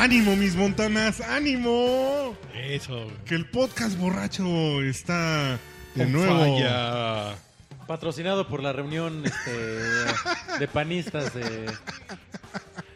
[0.00, 1.20] ¡Ánimo, mis montanas!
[1.20, 2.34] ¡Ánimo!
[2.54, 3.12] Eso.
[3.26, 5.58] Que el podcast borracho está
[5.94, 6.56] de On nuevo.
[6.56, 7.36] fire.
[7.86, 9.50] Patrocinado por la reunión este,
[10.58, 11.70] de panistas de,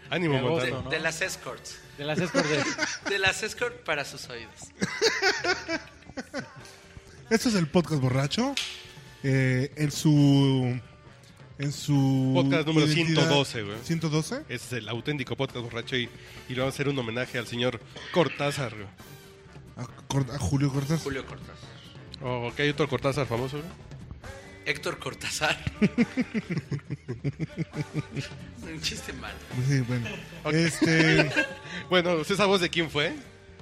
[0.09, 0.85] Ánimo, De agosto, Montana.
[0.85, 0.91] ¿no?
[0.91, 1.79] De las escorts.
[1.99, 4.55] de las escorts de- De las escorts para sus oídos.
[7.29, 8.55] Este es el podcast borracho.
[9.23, 10.81] eh, en su.
[11.59, 12.33] En su.
[12.35, 13.77] Podcast número identidad- 112, güey.
[13.85, 14.37] 112.
[14.49, 16.09] Ese es el auténtico podcast borracho y,
[16.49, 17.81] y le vamos a hacer un homenaje al señor
[18.13, 18.75] Cortázar.
[18.75, 18.87] güey.
[19.77, 20.99] A, Cort- a Julio Cortázar.
[21.05, 21.55] Julio Cortázar.
[22.23, 23.59] Oh, ¿qué hay otro Cortázar famoso?
[23.59, 23.69] güey?
[24.67, 25.57] Héctor Cortázar.
[28.63, 29.35] Un chiste malo.
[29.69, 30.09] Sí, bueno.
[30.53, 31.31] Este.
[31.91, 33.15] Bueno, ¿esa voz de quién fue?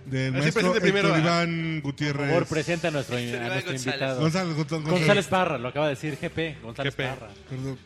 [0.04, 2.26] Del maestro primero Héctor a- Iván Por Gutiérrez.
[2.28, 4.20] favor, presenta a nuestro, a nuestro invitado.
[4.20, 6.62] González, González, González Parra, lo acaba de decir GP.
[6.62, 7.02] González GP.
[7.08, 7.28] Parra.
[7.48, 7.78] Perdón.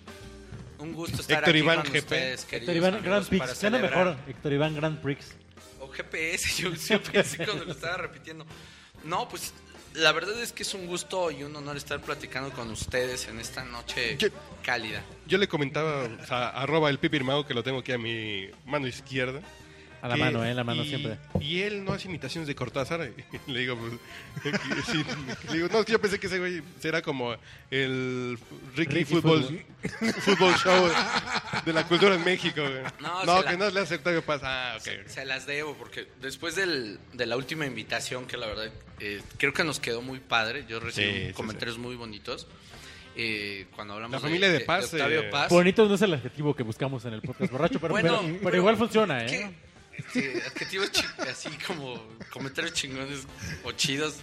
[0.78, 1.98] Un gusto estar Héctor aquí Iván con GP.
[1.98, 3.58] ustedes, queridos Héctor Iván Grand Prix.
[3.58, 4.17] Suena mejor.
[4.28, 5.34] Héctor Iván Grand Prix.
[5.81, 8.47] O GPS, yo, yo pensé cuando lo estaba repitiendo.
[9.05, 9.53] No, pues
[9.95, 13.39] la verdad es que es un gusto y un honor estar platicando con ustedes en
[13.41, 14.30] esta noche ¿Qué?
[14.62, 15.03] cálida.
[15.27, 18.86] Yo le comentaba, o sea, arroba el pipirmao, que lo tengo aquí a mi mano
[18.86, 19.41] izquierda.
[20.06, 20.54] A la mano, ¿eh?
[20.54, 21.18] La mano y- siempre.
[21.40, 23.10] Y él no hace imitaciones de Cortázar.
[23.46, 23.92] y le digo, pues,
[24.42, 25.04] que sí,
[25.48, 27.34] le digo, no, yo pensé que ese güey será como
[27.70, 28.38] el
[28.74, 29.64] Ricky, Ricky Fútbol,
[30.20, 30.88] Fútbol Show
[31.64, 32.60] de la cultura en México.
[32.62, 32.82] güey.
[33.00, 34.40] No, No, que la- no le hace Octavio Paz.
[34.44, 35.06] Ah, ok.
[35.08, 39.52] Se las debo porque después del- de la última invitación, que la verdad eh, creo
[39.52, 42.46] que nos quedó muy padre, yo recibí Sí, sí, comentarios muy bonitos.
[43.18, 45.48] eh, cuando hablamos La familia de Paz, Octavio eh, Paz.
[45.50, 48.40] Bonito no es el adjetivo que buscamos en el podcast borracho, pero, Bueno, pero, pero
[48.44, 49.27] pero- igual funciona, ¿eh?
[49.27, 49.50] ¿Qué?
[49.98, 50.91] Este, adjetivos
[51.30, 53.20] así como comentarios chingones
[53.64, 54.17] o chidos.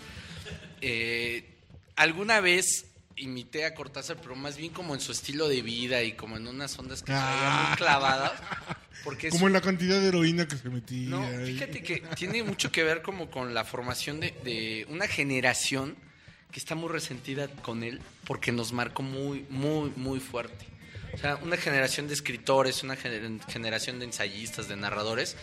[0.81, 1.49] Eh,
[1.95, 2.85] alguna vez
[3.15, 6.47] imité a Cortázar, pero más bien como en su estilo de vida y como en
[6.47, 8.31] unas ondas que traía muy clavadas.
[9.03, 11.09] Porque Como en la cantidad de heroína que se metía.
[11.09, 15.95] no, fíjate que tiene mucho que ver como con la formación de, de una generación
[16.51, 20.65] que está muy resentida con él porque nos marcó muy, muy, muy fuerte.
[21.13, 25.35] O sea, una generación de escritores, una gener- generación de ensayistas, de narradores,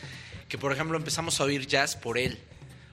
[0.48, 2.38] que por ejemplo empezamos a oír jazz por él,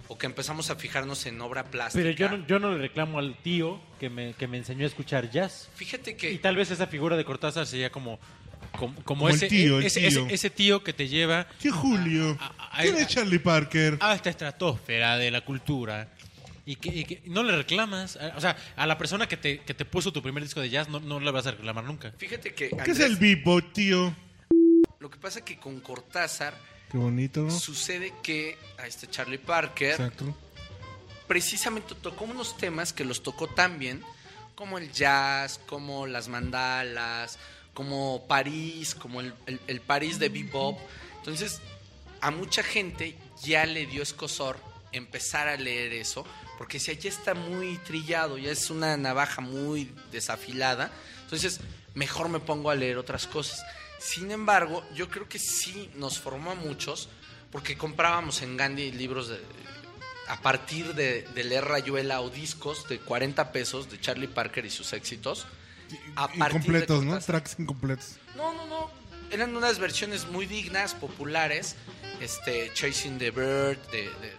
[0.08, 2.04] o que empezamos a fijarnos en obra plástica.
[2.04, 4.88] Pero yo no, yo no le reclamo al tío que me, que me enseñó a
[4.88, 5.70] escuchar jazz.
[5.76, 8.20] Fíjate Y que tal vez esa figura de Cortázar sería como,
[8.72, 10.08] como, como Como el ese, tío, el ese, tío.
[10.26, 12.38] ese- ese tío que te lleva ¿Qué Julio?
[12.40, 13.98] a- a- ¿Quién a- es Charlie Parker?
[14.00, 16.10] a esta estratosfera de la cultura.
[16.70, 18.20] Y que, y que no le reclamas.
[18.36, 20.90] O sea, a la persona que te, que te puso tu primer disco de jazz
[20.90, 22.12] no, no le vas a reclamar nunca.
[22.18, 24.14] fíjate que ¿Qué es el bebop, tío?
[25.00, 26.54] lo que pasa que con Cortázar
[26.92, 27.50] Qué bonito.
[27.50, 30.36] sucede que a este Charlie Parker Exacto.
[31.28, 34.04] precisamente tocó unos temas que los tocó tan bien
[34.56, 37.38] como el jazz, como las mandalas,
[37.74, 40.80] como París, como el, el- el París de bebop.
[41.18, 41.62] Entonces,
[42.22, 44.60] a mucha gente ya le dio escosor
[44.92, 46.26] empezar a leer eso,
[46.58, 50.92] porque si ya está muy trillado, ya es una navaja muy desafilada,
[51.24, 51.60] entonces
[51.94, 53.62] mejor me pongo a leer otras cosas.
[54.00, 57.10] Sin embargo, yo creo que sí nos formó a muchos,
[57.52, 59.40] porque comprábamos en Gandhi libros de,
[60.28, 64.70] a partir de, de leer Rayuela o discos de 40 pesos de Charlie Parker y
[64.70, 65.48] sus éxitos.
[66.18, 67.18] A Incompletos, ¿no?
[67.20, 68.18] Tracks incompletos.
[68.36, 68.92] No, no, no.
[69.32, 71.76] Eran unas versiones muy dignas, populares.
[72.20, 74.34] Este, Chasing the Bird de- de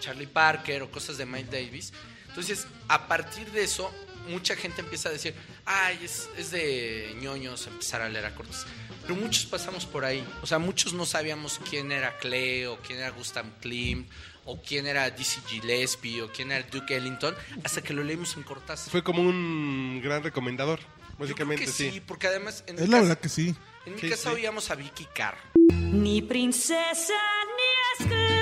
[0.00, 1.92] Charlie Parker o cosas de Miles Davis.
[2.28, 3.90] Entonces, a partir de eso,
[4.28, 8.64] mucha gente empieza a decir, ay, es, es de ñoños empezar a leer a Cortés.
[9.02, 10.22] Pero muchos pasamos por ahí.
[10.42, 14.08] O sea, muchos no sabíamos quién era Clay o quién era Gustav Klimt
[14.44, 17.34] o quién era Dizzy Gillespie o quién era Duke Ellington
[17.64, 18.90] hasta que lo leímos en Cortázar.
[18.90, 21.90] Fue como un gran recomendador, Yo creo básicamente, que sí.
[21.90, 23.54] sí, porque además en Es la casa- verdad que sí.
[23.86, 24.34] en mi Sí, casa sí.
[24.36, 25.36] oíamos a Vicky Carr.
[25.70, 27.14] Ni princesa
[27.56, 28.37] ni esclava,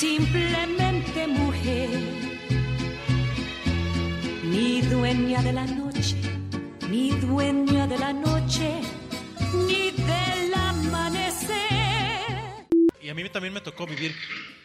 [0.00, 1.90] simplemente mujer,
[4.44, 6.16] ni dueña de la noche,
[6.88, 8.80] ni dueña de la noche,
[9.66, 11.58] ni del amanecer.
[13.02, 14.14] Y a mí también me tocó vivir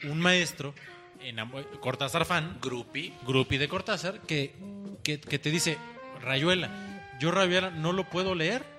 [0.09, 0.73] un maestro,
[1.21, 3.11] enamo- Cortázar fan, Groupie.
[3.27, 4.53] grupi de Cortázar, que,
[5.03, 5.77] que, que te dice,
[6.21, 6.69] Rayuela,
[7.19, 8.74] yo Rayuela no lo puedo leer.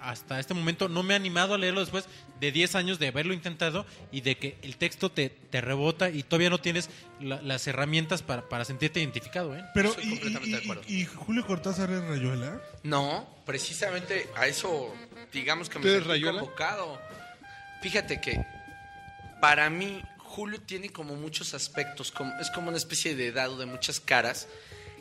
[0.00, 2.06] Hasta este momento no me he animado a leerlo después
[2.40, 6.22] de 10 años de haberlo intentado y de que el texto te, te rebota y
[6.22, 6.88] todavía no tienes
[7.20, 9.54] la- las herramientas para, para sentirte identificado.
[9.54, 9.62] ¿eh?
[9.74, 10.82] Pero, Estoy y, completamente y- de acuerdo.
[10.88, 12.60] y- y Julio Cortázar es Rayuela?
[12.82, 14.94] No, precisamente a eso,
[15.32, 16.40] digamos que me ¿Tú eres sentí Rayuela?
[16.40, 16.98] convocado.
[17.82, 18.42] Fíjate que
[19.40, 23.66] para mí Julio tiene como muchos aspectos, como, es como una especie de dado de
[23.66, 24.48] muchas caras,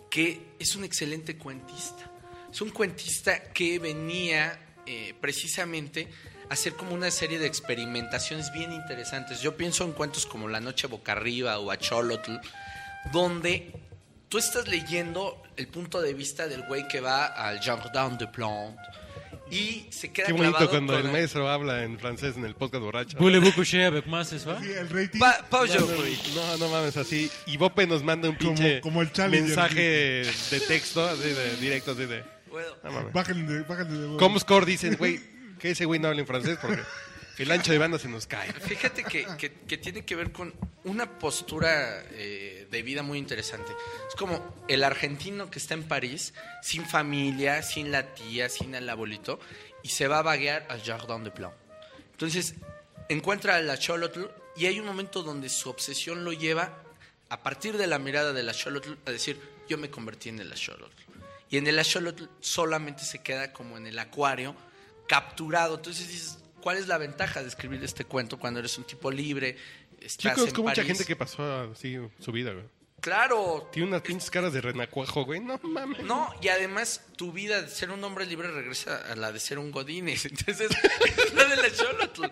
[0.09, 2.09] que es un excelente cuentista.
[2.51, 4.59] Es un cuentista que venía
[4.89, 6.07] eh, precisamente
[6.49, 9.39] hacer como una serie de experimentaciones bien interesantes.
[9.41, 12.37] Yo pienso en cuentos como La Noche Boca Arriba o Acholotl,
[13.11, 13.71] donde
[14.29, 18.83] tú estás leyendo el punto de vista del güey que va al Jardin de Plantes
[19.51, 22.53] y se queda Qué bonito clavado cuando con el maestro habla en francés en el
[22.55, 23.17] podcast borracho.
[23.17, 24.57] Voulez-vous coucher avec moi ce soir?
[24.61, 25.19] Sí, el rating.
[25.19, 26.17] Pa- pa- No, no, güey.
[26.35, 27.31] no, no mames, así.
[27.47, 29.47] Y Bope nos manda un pinche como el Challenger.
[29.47, 29.81] mensaje
[30.51, 32.23] de texto, así de directo, así de.
[32.83, 33.13] Mames.
[33.13, 35.19] Bájenle, de- bájenle Comscore dicen, güey,
[35.59, 36.81] que ese güey no habla en francés porque
[37.37, 38.51] el ancho de banda se nos cae.
[38.53, 40.53] Fíjate que, que- que tiene que ver con
[40.83, 43.71] una postura eh, de vida muy interesante.
[44.07, 48.89] Es como el argentino que está en París, sin familia, sin la tía, sin el
[48.89, 49.39] abuelito,
[49.83, 51.51] y se va a vaguear al Jardin de Plan.
[52.11, 52.55] Entonces,
[53.07, 54.25] encuentra a la Cholotl
[54.57, 56.83] y hay un momento donde su obsesión lo lleva,
[57.29, 60.51] a partir de la mirada de la Cholotl, a decir, yo me convertí en el
[60.51, 61.03] Axolotl.
[61.49, 64.55] Y en el Axolotl solamente se queda como en el acuario,
[65.07, 65.75] capturado.
[65.75, 69.57] Entonces dices, ¿cuál es la ventaja de escribir este cuento cuando eres un tipo libre?
[69.99, 72.65] Estás Chicos, en con mucha gente que pasó así su vida, güey.
[73.01, 73.69] Claro.
[73.71, 75.39] Tiene unas pinches caras de renacuajo, güey.
[75.39, 76.03] No mames.
[76.03, 79.57] No, y además tu vida de ser un hombre libre regresa a la de ser
[79.57, 80.25] un godines.
[80.25, 80.69] Entonces,
[81.17, 82.25] es la de la Xolotl.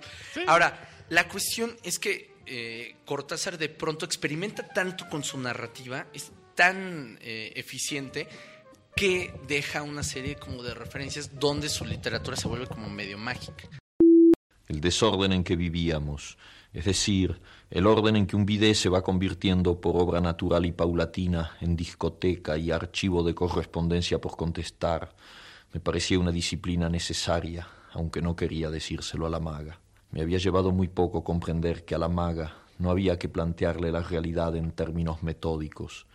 [0.45, 6.31] Ahora, la cuestión es que eh, Cortázar de pronto experimenta tanto con su narrativa, es
[6.55, 8.27] tan eh, eficiente
[8.97, 13.69] que deja una serie como de referencias donde su literatura se vuelve como medio mágica.
[14.67, 16.39] el desorden en que vivíamos,
[16.73, 17.39] es decir,
[17.69, 21.75] el orden en que un bidet se va convirtiendo por obra natural y paulatina en
[21.75, 25.15] discoteca y archivo de correspondencia por contestar,
[25.73, 29.79] me parecía una disciplina necesaria, aunque no quería decírselo a la maga.
[30.09, 34.01] Me había llevado muy poco comprender que a la maga no había que plantearle la
[34.01, 36.07] realidad en términos metódicos.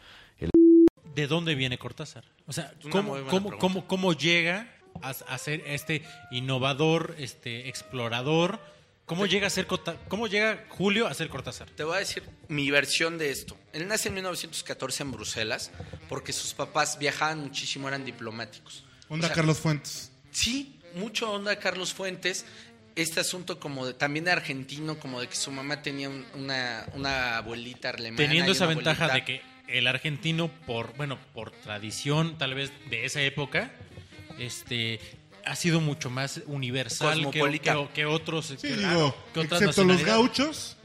[1.14, 2.24] ¿De dónde viene Cortázar?
[2.46, 4.68] O sea, ¿cómo, cómo, cómo, cómo llega
[5.02, 8.60] a, a ser este innovador, este explorador?
[9.04, 9.66] ¿Cómo llega a ser
[10.08, 11.68] cómo llega Julio a ser Cortázar?
[11.70, 13.58] Te voy a decir mi versión de esto.
[13.72, 15.70] Él nace en 1914 en Bruselas
[16.08, 18.84] porque sus papás viajaban muchísimo, eran diplomáticos.
[19.08, 20.12] Onda O sea, Carlos Fuentes.
[20.30, 22.46] Sí, mucho onda Carlos Fuentes.
[22.94, 26.86] Este asunto como de, también de argentino, como de que su mamá tenía un- una,
[26.94, 28.16] una abuelita alemana.
[28.28, 33.04] Teniendo esa ventaja abuelita- de que el argentino, por, bueno, por tradición tal vez de
[33.04, 33.70] esa época,
[34.38, 35.00] este
[35.44, 37.74] ha sido mucho más universal que, Cosmopolita.
[37.74, 38.46] que- que otros.
[38.46, 40.76] Sí, que- digo, que otras excepto los gauchos,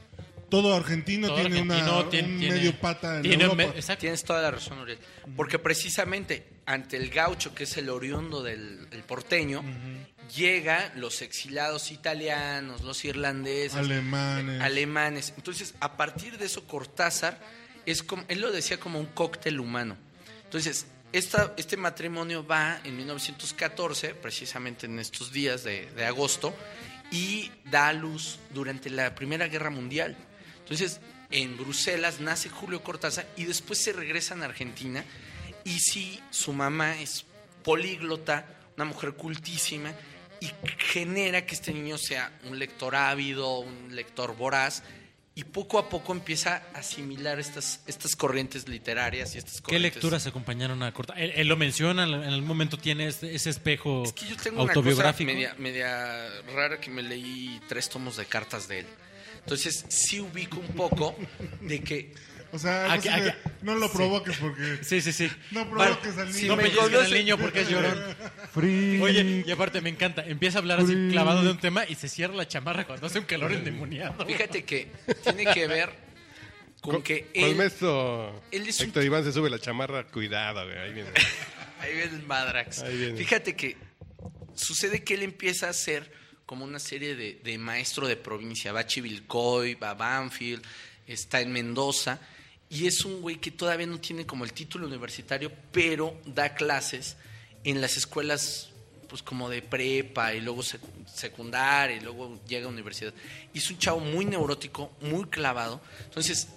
[0.48, 3.56] todo argentino Todo tiene argentino una, tiene- un tiene- medio pata en tiene Europa.
[3.56, 4.00] me- exacto.
[4.00, 4.98] Tienes toda la razón, Uriel.
[5.36, 9.62] Porque precisamente ante el gaucho, que es el oriundo del el porteño,
[10.36, 14.60] llega los exiliados italianos, los irlandeses, Alemanes.
[14.60, 15.34] alemanes.
[15.36, 17.38] Entonces, a partir de eso, Cortázar
[17.90, 19.96] es como, él lo decía como un cóctel humano.
[20.44, 26.54] Entonces, este matrimonio va en 1914, precisamente en estos días de, de agosto,
[27.10, 30.16] y da a luz durante la Primera Guerra Mundial.
[30.60, 31.00] Entonces,
[31.30, 35.04] en Bruselas nace Julio Cortázar y después se regresan a Argentina.
[35.64, 37.24] Y sí, su mamá es
[37.62, 39.92] políglota, una mujer cultísima,
[40.40, 44.82] y genera que este niño sea un lector ávido, un lector voraz,
[45.38, 49.94] y poco a poco empieza a asimilar estas, estas corrientes literarias y estas ¿Qué corrientes...
[49.94, 51.22] lecturas acompañaron a Cortázar?
[51.22, 54.64] Él, él lo menciona, en algún momento tiene este- ese espejo Es que yo tengo
[54.64, 58.86] una cosa media, media rara que me leí tres tomos de cartas de él.
[59.38, 61.14] Entonces sí ubico un poco
[61.60, 62.12] de que
[62.52, 64.78] O sea, Aquí- no, se le- aquí- no lo provoques porque...
[64.82, 65.30] Sí, sí, sí.
[65.50, 66.56] No provoques al si niño.
[66.56, 67.98] No me al niño porque es llorón.
[69.02, 70.24] Oye, y aparte me encanta.
[70.26, 73.18] Empieza a hablar así clavado de un tema y se cierra la chamarra cuando hace
[73.18, 74.24] un calor endemoniado.
[74.26, 74.90] fíjate que
[75.22, 75.90] tiene que ver
[76.80, 77.56] con que Con el él...
[77.56, 80.04] maestro él es un- Héctor Iván se sube la chamarra.
[80.06, 80.78] Cuidado, güey.
[80.78, 81.10] Ahí viene.
[81.80, 82.80] Ahí viene el Madrax.
[82.82, 83.16] Ahí viene.
[83.18, 83.76] Fíjate que
[84.54, 86.10] sucede que él empieza a ser
[86.46, 88.72] como una serie de, de maestro de provincia.
[88.72, 90.62] Va a Chivilcoy, va a Banfield,
[91.06, 92.18] está en Mendoza.
[92.70, 97.16] Y es un güey que todavía no tiene como el título universitario, pero da clases
[97.64, 98.70] en las escuelas
[99.08, 103.14] pues como de prepa y luego secu- secundaria y luego llega a universidad.
[103.54, 105.80] Y es un chavo muy neurótico, muy clavado.
[106.04, 106.48] Entonces,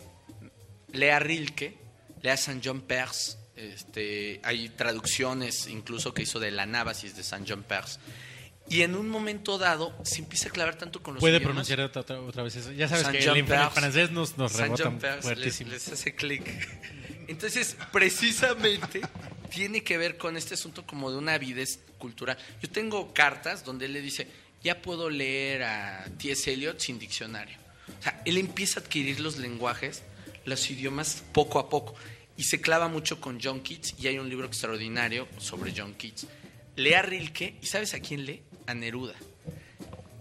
[0.91, 1.77] lea Rilke,
[2.21, 7.45] lea San John Perse, este, hay traducciones incluso que hizo de la Nábasis de San
[7.47, 7.99] John Perse.
[8.71, 11.51] Y en un momento dado se empieza a clavar tanto con los Puede idiomas.
[11.51, 12.71] pronunciar otra, otra- otra vez eso.
[12.71, 15.71] Ya sabes San que el, francés nos, nos rebota les, fuertísimo.
[15.71, 16.43] les hace clic.
[17.27, 19.01] Entonces, precisamente
[19.49, 22.37] tiene que ver con este asunto como de una avidez cultural.
[22.61, 24.27] Yo tengo cartas donde él le dice,
[24.63, 26.51] ya puedo leer a T.S.
[26.51, 27.57] Eliot sin diccionario.
[27.99, 30.03] O sea, él empieza a adquirir los lenguajes,
[30.45, 31.93] los idiomas poco a poco.
[32.37, 36.25] Y se clava mucho con John Keats y hay un libro extraordinario sobre John Keats.
[36.77, 38.41] Lee a Rilke y ¿sabes a quién lee?
[38.67, 39.15] A Neruda.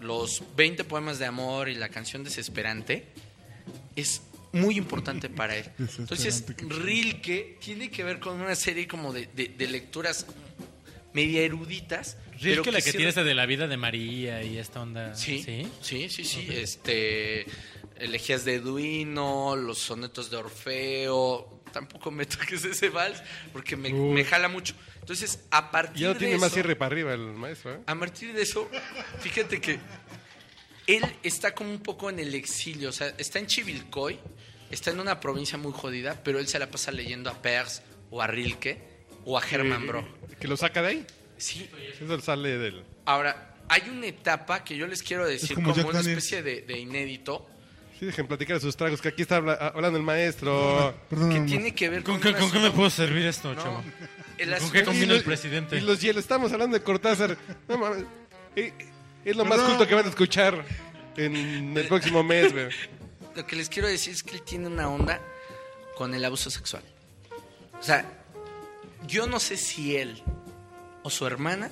[0.01, 3.05] los 20 poemas de amor y la canción Desesperante
[3.97, 5.67] es muy importante para él.
[5.79, 10.27] Entonces, Rilke tiene que ver con una serie como de, de- de lecturas
[11.13, 12.17] media eruditas.
[12.41, 15.15] pero Rilke la que sí tiene esta de la vida de María y esta onda.
[15.15, 15.69] Sí, ¿Sí?
[15.83, 16.49] sí, sí, sí.
[16.51, 17.45] Este,
[18.01, 21.63] elegías de Duino, los sonetos de Orfeo.
[21.73, 24.75] Tampoco me toques ese vals porque me, me jala mucho.
[25.01, 27.81] Entonces, a partir Ya no de tiene eso, más cierre para arriba el maestro, ¿eh?
[27.87, 28.69] a partir de eso,
[29.21, 29.79] fíjate que
[30.87, 32.89] él está como un poco en el exilio.
[32.91, 34.19] O sea, está en Chivilcoy,
[34.71, 38.21] está en una provincia muy jodida, pero él se la pasa leyendo a Peirce o
[38.21, 38.81] a Rilke
[39.25, 40.07] o a Hermann Brock.
[40.39, 41.07] Que lo saca de ahí.
[41.37, 42.85] Sí, Eso sale del...
[43.07, 47.49] Ahora, hay una etapa que yo les quiero decir como una especie de, de inédito
[48.01, 50.95] Sí, dejen platicar de sus tragos, que aquí está habla- hablando el maestro.
[51.11, 51.45] Perdón, no.
[51.47, 53.85] tiene que ver con, ¿Con, qué, con qué me puedo servir esto, No, chavo?
[54.39, 55.77] el ¿Con asunto- qué combina el presidente?
[55.77, 57.37] Y los hielos, estamos hablando de Cortázar.
[57.69, 58.05] No mames.
[58.57, 58.73] Eh,
[59.23, 59.73] Es lo más Perdón.
[59.77, 60.65] culto que van a escuchar
[61.19, 62.69] en el próximo mes, güey.
[63.37, 65.21] Lo que les quiero decir es que él tiene una onda
[65.95, 66.83] con el abuso sexual.
[67.79, 68.05] O sea,
[69.07, 70.23] yo no sé si él
[71.03, 71.71] o su hermana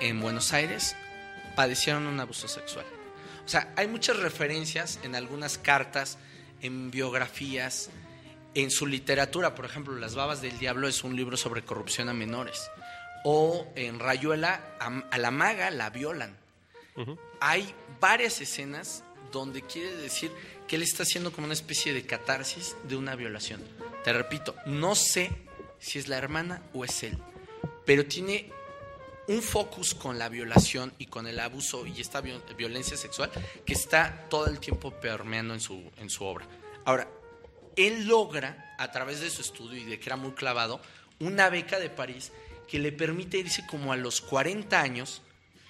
[0.00, 0.94] en Buenos Aires
[1.56, 2.86] padecieron un abuso sexual.
[3.48, 6.18] O sea, hay muchas referencias en algunas cartas,
[6.60, 7.88] en biografías,
[8.52, 9.54] en su literatura.
[9.54, 12.70] Por ejemplo, Las Babas del Diablo es un libro sobre corrupción a menores.
[13.24, 16.36] O en Rayuela, a, a la maga la violan.
[17.40, 19.02] Hay varias escenas
[19.32, 20.30] donde quiere decir
[20.66, 23.62] que él está haciendo como una especie de catarsis de una violación.
[24.04, 25.30] Te repito, no sé
[25.78, 27.16] si es la hermana o es él,
[27.86, 28.52] pero tiene
[29.28, 33.30] un focus con la violación y con el abuso y esta viol- violencia sexual
[33.64, 36.46] que está todo el tiempo permeando en su, en su obra.
[36.84, 37.08] Ahora,
[37.76, 40.80] él logra, a través de su estudio y de que era muy clavado,
[41.20, 42.32] una beca de París
[42.66, 45.22] que le permite irse como a los 40 años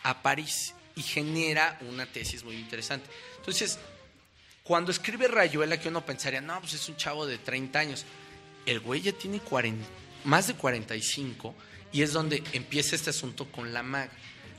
[0.02, 3.08] a París y genera una tesis muy interesante.
[3.36, 3.78] Entonces,
[4.62, 8.04] cuando escribe Rayuela, que uno pensaría, no, pues es un chavo de 30 años,
[8.66, 9.84] el güey ya tiene 40,
[10.24, 11.54] más de 45
[11.92, 14.12] y es donde empieza este asunto con la maga.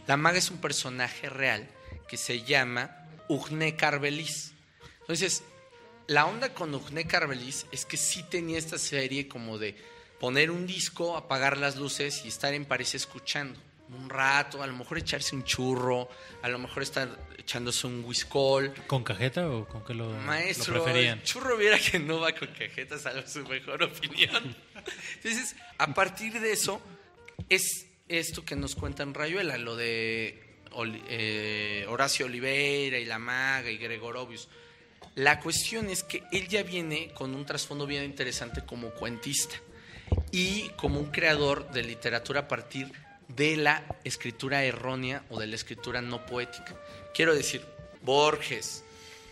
[0.08, 1.68] La maga es un personaje real
[2.08, 4.54] que se llama Ugné Carvelis.
[5.02, 5.44] Entonces,
[6.08, 9.76] la onda con Ugné Carvelis es que sí tenía esta serie como de
[10.20, 13.60] poner un disco, apagar las luces y estar en París escuchando
[13.90, 16.10] un rato, a lo mejor echarse un churro,
[16.42, 18.74] a lo mejor estar echándose un whiskol.
[18.88, 21.20] ¿Con cajeta o con qué lo, lo Maestro, preferían?
[21.20, 24.56] el churro viera que no va con cajetas a su mejor opinión.
[25.16, 26.82] Entonces, a partir de eso,
[27.48, 30.42] es esto que nos cuenta en Rayuela, lo de
[31.08, 34.50] eh, Horacio Oliveira y la maga y Gregorovius.
[35.16, 39.56] La cuestión es que él ya viene con un trasfondo bien interesante como cuentista
[40.32, 42.92] y como un creador de literatura a partir
[43.28, 46.76] de la escritura errónea o de la escritura no poética.
[47.14, 47.62] Quiero decir,
[48.02, 48.84] Borges,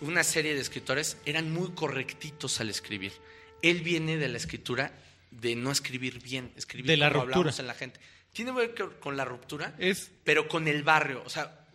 [0.02, 3.14] una serie de escritores eran muy correctitos al escribir.
[3.62, 4.92] Él viene de la escritura
[5.32, 7.38] de no escribir bien, escribir De la como ruptura.
[7.40, 8.00] hablamos en la gente.
[8.34, 11.22] Tiene que ver co- con la ruptura, Es pero con el barrio.
[11.26, 11.66] O sea,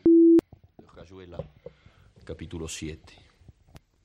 [0.94, 1.38] Rayuela,
[2.24, 3.14] capítulo 7.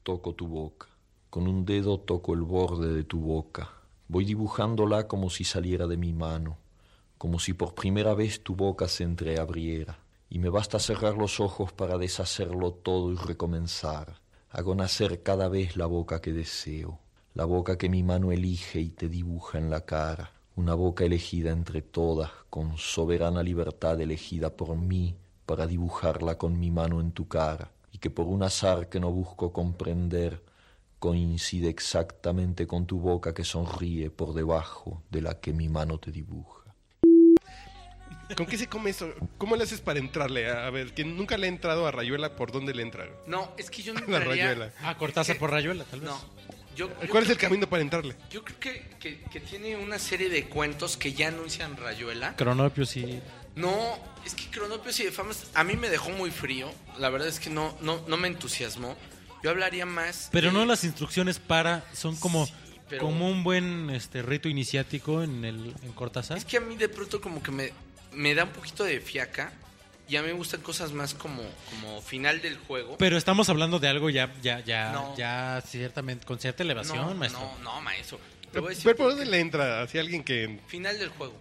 [0.04, 0.88] Toco tu boca.
[1.30, 3.72] Con un dedo toco el borde de tu boca.
[4.08, 6.58] Voy dibujándola como si saliera de mi mano,
[7.18, 10.00] como si por primera vez tu boca se entreabriera.
[10.30, 14.20] Y me basta cerrar los ojos para deshacerlo todo y recomenzar.
[14.50, 17.00] Hago nacer cada vez la boca que deseo,
[17.38, 21.51] la boca que mi mano elige y te dibuja en la cara, una boca elegida
[21.51, 25.15] entre todas, con soberana libertad elegida por mí
[25.46, 29.12] para dibujarla con mi mano en tu cara, y que por un azar que no
[29.12, 30.41] busco comprender,
[30.98, 36.12] coincide exactamente con tu boca que sonríe por debajo de la que mi mano te
[36.12, 36.63] dibuja.
[38.36, 39.10] ¿Con qué se come eso?
[39.38, 40.50] ¿Cómo le haces para entrarle?
[40.50, 43.06] A, a ver, que nunca le ha entrado a Rayuela, ¿por dónde le entra?
[43.27, 44.72] no, es que yo no La entraría- Rayuela.
[44.82, 46.10] Ah, Cortázar Es que- por Rayuela, tal vez.
[46.10, 46.17] No,
[46.77, 48.15] yo, yo ¿Cuál es creo el camino para entrarle?
[48.29, 52.36] Yo creo que, que- que tiene una serie de cuentos que ya anuncian Rayuela.
[52.36, 53.19] Cronopio sí.
[53.55, 56.72] No, es que Cronopios y de Famas a mí me dejó muy frío.
[57.00, 58.96] La verdad es que no, no, no me entusiasmó.
[59.43, 60.29] Yo hablaría más.
[60.31, 62.53] Pero de- no las instrucciones para, son como, Sí,
[62.88, 66.38] pero- como un buen este rito iniciático en el en Cortázar.
[66.38, 67.74] Es que a mí de pronto como que me,
[68.13, 69.51] me da un poquito de fiaca.
[70.09, 72.97] Y a mí me gustan cosas más como, como final del juego.
[72.97, 75.15] Pero estamos hablando de algo ya, ya, ya, No.
[75.17, 77.41] ya ciertamente, con cierta elevación, no, maestro.
[77.41, 78.19] no, no, maestro.
[78.51, 79.81] Te voy a decir ¿Pero por por dónde le entra?
[79.81, 80.59] Hacia alguien que...
[80.67, 81.35] Final del juego.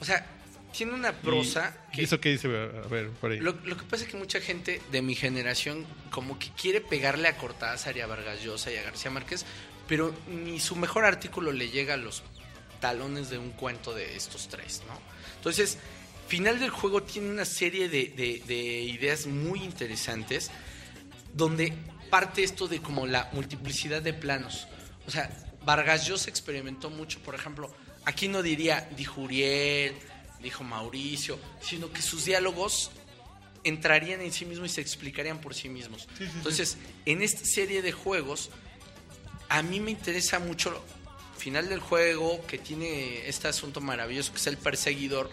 [0.00, 0.26] O sea,
[0.72, 2.02] tiene una prosa ¿Y que...
[2.02, 2.48] eso qué dice?
[2.48, 3.38] A ver, por ahí.
[3.38, 7.28] Lo, lo que pasa es que mucha gente de mi generación como que quiere pegarle
[7.28, 9.44] a Cortázar y a Vargas Llosa y a García Márquez,
[9.86, 12.22] pero ni su mejor artículo le llega a los
[12.80, 14.98] talones de un cuento de estos tres, ¿no?
[15.36, 15.78] Entonces,
[16.30, 20.50] final del juego tiene una serie de, de- de ideas muy interesantes
[21.34, 21.72] donde
[22.08, 24.66] parte esto de como la multiplicidad de planos.
[25.06, 25.28] O sea,
[25.64, 27.70] Vargas Llosa experimentó mucho, por ejemplo,
[28.04, 29.94] aquí no diría dijo Uriel,
[30.42, 32.90] dijo Mauricio, sino que sus diálogos
[33.62, 36.08] entrarían en sí mismos y se explicarían por sí mismos.
[36.18, 38.50] Entonces, en esta serie de juegos,
[39.48, 40.82] a mí me interesa mucho
[41.36, 45.30] final del juego que tiene este asunto maravilloso que es el perseguidor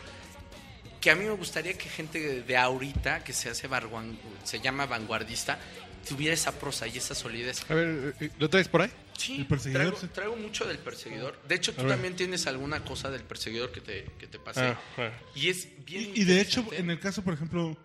[1.01, 4.85] que a mí me gustaría que gente de, ahorita que se hace barguan- se llama
[4.85, 5.59] vanguardista
[6.07, 8.89] tuviera esa prosa y esa solidez A ver, eh, ¿lo traes por ahí?
[9.17, 9.81] sí ¿El perseguidor?
[9.83, 10.07] traigo, Sí.
[10.13, 14.05] traigo mucho del perseguidor de hecho tú también tienes alguna cosa del perseguidor que te,
[14.17, 15.11] que te pasé Ah, ah.
[15.35, 17.75] y es bien Y, y de hecho, en el caso, por ejemplo,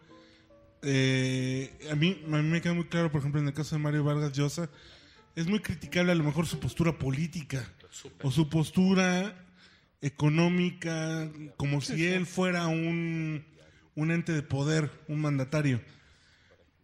[0.82, 3.80] eh, a, mí, a mí me queda muy claro, por ejemplo, en el caso de
[3.82, 4.68] Mario Vargas Llosa,
[5.36, 7.66] es muy criticable a lo mejor su postura política
[8.22, 9.41] o su postura
[10.02, 13.44] económica, como si él fuera un,
[13.94, 15.80] un ente de poder, un mandatario.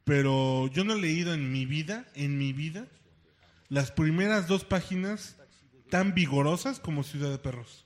[0.04, 2.87] Pero yo no he leído en mi vida, en mi vida,
[3.68, 5.37] las primeras dos páginas
[5.90, 7.84] tan vigorosas como Ciudad de Perros.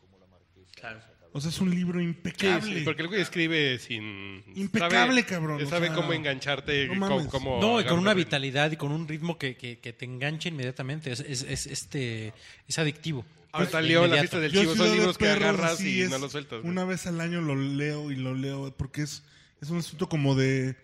[0.77, 1.01] Claro.
[1.35, 2.79] O sea, es un libro impecable.
[2.81, 4.45] sí, porque el güey escribe sin...
[4.55, 7.27] Impecable, sabe- cabrón, o Sabe sea, cómo engancharte, no cómo, mames.
[7.29, 10.51] cómo No, y con una vitalidad y con un ritmo que, que- que te engancha
[10.51, 11.11] inmediatamente.
[11.11, 12.35] Es, es, es, este,
[12.69, 13.25] es adictivo.
[13.53, 16.03] Ahorita Es León, la fiesta del chivo, son de libros que Perros, agarras sí, y
[16.03, 16.61] es- no los sueltas.
[16.61, 16.71] güey.
[16.71, 19.23] Una vez al año lo leo y lo leo porque es,
[19.61, 20.77] es un asunto como de,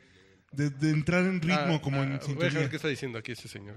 [0.52, 3.18] de, de entrar en ritmo, Ah, como ah, en voy a ver qué está diciendo
[3.18, 3.76] aquí ese señor.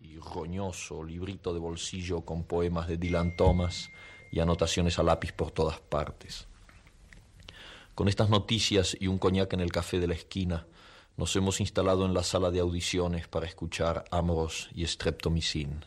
[0.00, 3.90] y roñoso librito de bolsillo con poemas de Dylan Thomas
[4.30, 6.46] y anotaciones a lápiz por todas partes.
[7.94, 10.66] Con estas noticias y un coñac en el café de la esquina,
[11.18, 15.84] nos hemos instalado en la sala de audiciones para escuchar Amros y Streptomycin.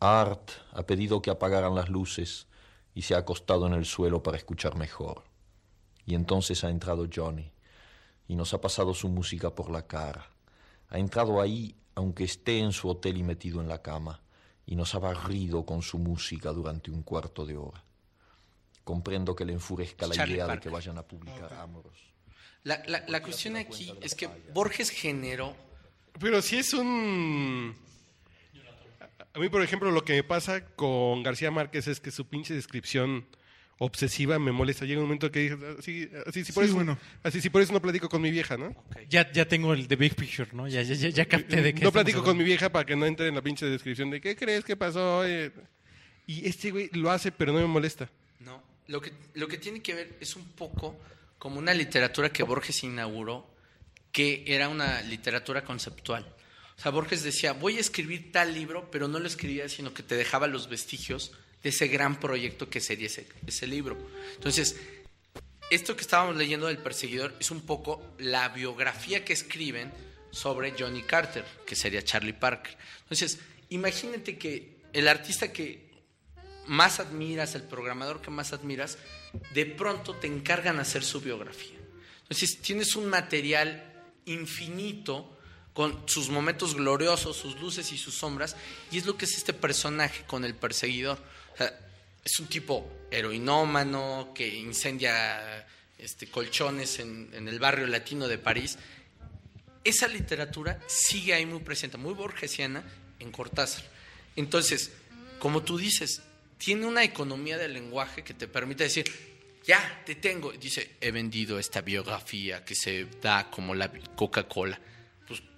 [0.00, 2.46] Art ha pedido que apagaran las luces
[2.94, 5.24] y se ha acostado en el suelo para escuchar mejor.
[6.04, 7.52] Y entonces ha entrado Johnny
[8.28, 10.30] y nos ha pasado su música por la cara.
[10.88, 14.20] Ha entrado ahí aunque esté en su hotel y metido en la cama,
[14.66, 17.82] y nos ha barrido con su música durante un cuarto de hora.
[18.84, 21.98] Comprendo que le enfurezca la Charlie idea de que vayan a publicar Amoros.
[22.64, 25.56] La, la, la cuestión aquí es que Borges generó
[26.20, 27.74] Pero si es un...
[29.36, 32.54] A mí, por ejemplo, lo que me pasa con García Márquez es que su pinche
[32.54, 33.26] descripción
[33.78, 34.86] obsesiva me molesta.
[34.86, 36.98] Llega un momento que dije, así, así, si por Sí, eso, bueno.
[37.22, 38.74] así, si por eso no platico con mi vieja, ¿no?
[39.10, 40.66] Ya, ya tengo el The Big Picture, ¿no?
[40.66, 43.04] Ya, ya, ya, ya capté de qué No platico con mi vieja para que no
[43.04, 45.26] entre en la pinche descripción de ¿qué crees que pasó?
[45.26, 45.52] Eh,
[46.26, 48.10] Y este güey lo hace, pero no me molesta.
[48.40, 50.98] No, lo que, lo que tiene que ver es un poco
[51.38, 53.46] como una literatura que Borges inauguró,
[54.10, 56.26] que era una literatura conceptual.
[56.78, 60.02] O sea, Borges decía, voy a escribir tal libro, pero no lo escribía, sino que
[60.02, 63.96] te dejaba los vestigios de ese gran proyecto que sería ese, ese libro.
[64.34, 64.76] Entonces,
[65.70, 69.92] esto que estábamos leyendo del perseguidor es un poco la biografía que escriben
[70.30, 72.76] sobre Johnny Carter, que sería Charlie Parker.
[73.02, 73.38] Entonces,
[73.70, 75.86] imagínate que el artista que
[76.66, 78.98] más admiras, el programador que más admiras,
[79.54, 81.78] de pronto te encargan hacer su biografía.
[82.22, 83.92] Entonces tienes un material
[84.24, 85.35] infinito
[85.76, 88.56] con sus momentos gloriosos, sus luces y sus sombras,
[88.90, 91.18] y es lo que es este personaje con el perseguidor.
[92.24, 95.66] Es un tipo heroinómano que incendia
[95.98, 98.78] este, colchones en, en el barrio latino de París.
[99.84, 102.82] Esa literatura sigue ahí muy presente, muy borgesiana
[103.18, 103.84] en Cortázar.
[104.34, 104.92] Entonces,
[105.38, 106.22] como tú dices,
[106.56, 109.04] tiene una economía del lenguaje que te permite decir,
[109.66, 110.52] ya, te tengo.
[110.52, 114.80] Dice, he vendido esta biografía que se da como la Coca-Cola.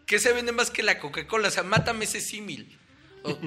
[0.09, 1.49] ¿Qué se vende más que la Coca-Cola?
[1.49, 2.77] O sea, mátame ese símil.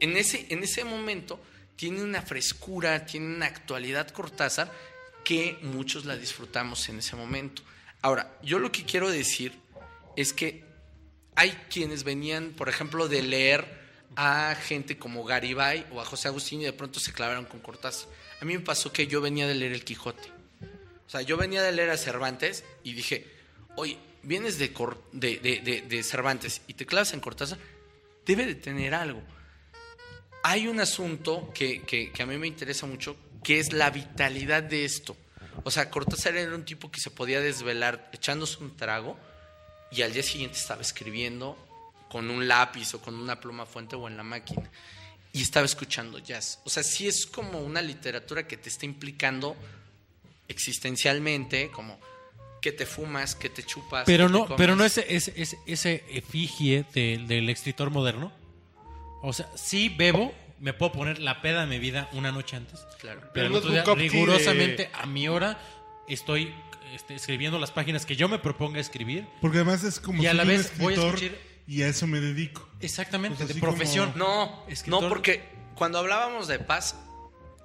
[0.00, 1.40] En, ese, en ese momento
[1.74, 4.72] tiene una frescura, tiene una actualidad Cortázar
[5.24, 7.62] que muchos la disfrutamos en ese momento.
[8.00, 9.58] Ahora, yo lo que quiero decir
[10.14, 10.62] es que
[11.34, 13.66] hay quienes venían, por ejemplo, de leer
[14.14, 18.08] a gente como Garibay o a José Agustín y de pronto se clavaron con Cortázar.
[18.40, 20.28] A mí me pasó que yo venía de leer El Quijote.
[21.08, 23.26] O sea, yo venía de leer a Cervantes y dije,
[23.74, 24.68] oye, vienes de,
[25.12, 27.58] de- de- de Cervantes y te clavas en Cortázar,
[28.26, 29.22] debe de tener algo.
[30.42, 34.62] Hay un asunto que, que- que a mí me interesa mucho, que es la vitalidad
[34.62, 35.16] de esto.
[35.64, 39.18] O sea, Cortázar era un tipo que se podía desvelar echándose un trago
[39.90, 41.56] y al día siguiente estaba escribiendo
[42.10, 44.70] con un lápiz o con una pluma fuente o en la máquina
[45.32, 46.60] y estaba escuchando jazz.
[46.64, 49.56] O sea, sí es como una literatura que te está implicando
[50.46, 51.98] existencialmente, como
[52.60, 54.04] que te fumas, que te chupas.
[54.06, 58.32] Pero no, pero no ese, ese, ese, ese efigie del- del escritor moderno.
[59.22, 62.80] O sea, sí bebo, me puedo poner la peda de mi vida una noche antes.
[63.00, 63.20] Claro.
[63.32, 65.58] Pero Pero el no día, rigurosamente de- a mi hora
[66.08, 66.52] estoy
[66.94, 69.26] este, escribiendo las páginas que yo me proponga escribir.
[69.40, 72.06] Porque además es como Y a la vez voy a escritor escuchar- y a eso
[72.06, 72.66] me dedico.
[72.80, 74.12] Exactamente, Pues de profesión.
[74.12, 75.42] como- No, Escritor- no, porque
[75.74, 76.96] cuando hablábamos de paz,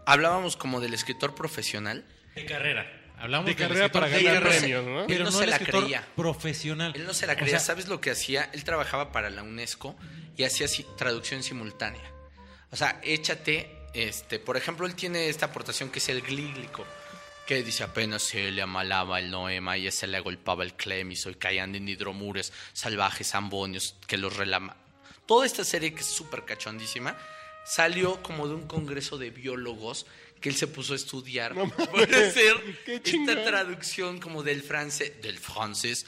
[0.05, 2.05] hablábamos como del escritor profesional.
[2.35, 2.85] De carrera.
[3.23, 5.05] Hablamos De carrera para ganar premios, ¿no?
[5.07, 6.05] Pero Él no no, se el la creía.
[6.15, 6.91] profesional.
[6.93, 7.51] Él no se la O creía.
[7.51, 8.49] sea, ¿Sabes lo que hacía?
[8.53, 9.95] Él trabajaba para la UNESCO
[10.35, 12.03] y hacía traducción simultánea.
[12.71, 16.85] O sea, échate, este, por ejemplo, él tiene esta aportación que es el glíglico,
[17.47, 21.35] que dice apenas se le amalaba el noema y se le agolpaba el clemiso y
[21.35, 24.75] caían en hidromures salvajes ambonios que los relama.
[25.25, 27.15] Toda esta serie que es súper cachondísima
[27.65, 30.05] salió como de un congreso de biólogos
[30.43, 31.55] que él se puso a estudiar.
[31.91, 32.53] Para hacer
[32.85, 36.05] esta traducción como del francés, del francés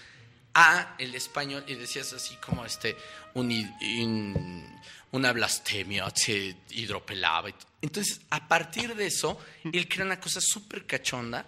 [0.53, 2.97] a el español y decías así como este
[3.33, 3.71] un hi-
[4.03, 4.79] un-
[5.11, 7.49] una blasfemia se hidropelaba
[7.81, 9.37] entonces a partir de eso
[9.71, 11.45] él crea una cosa súper cachonda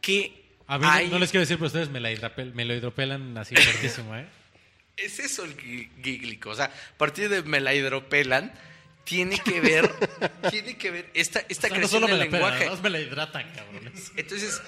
[0.00, 2.64] que A mí no- hay- no les quiero decir, pero ustedes me, la hidropel- me
[2.64, 4.26] lo hidropelan así fuertísimo, ¿eh?
[4.96, 5.54] es eso el
[6.02, 8.52] gíglico o sea a partir de me la hidropelan
[9.10, 9.92] tiene que ver
[10.50, 12.80] tiene que ver esta esta O sea, no creación solo me del la lenguaje además
[12.80, 14.12] me la hidratan, cabrones.
[14.16, 14.62] entonces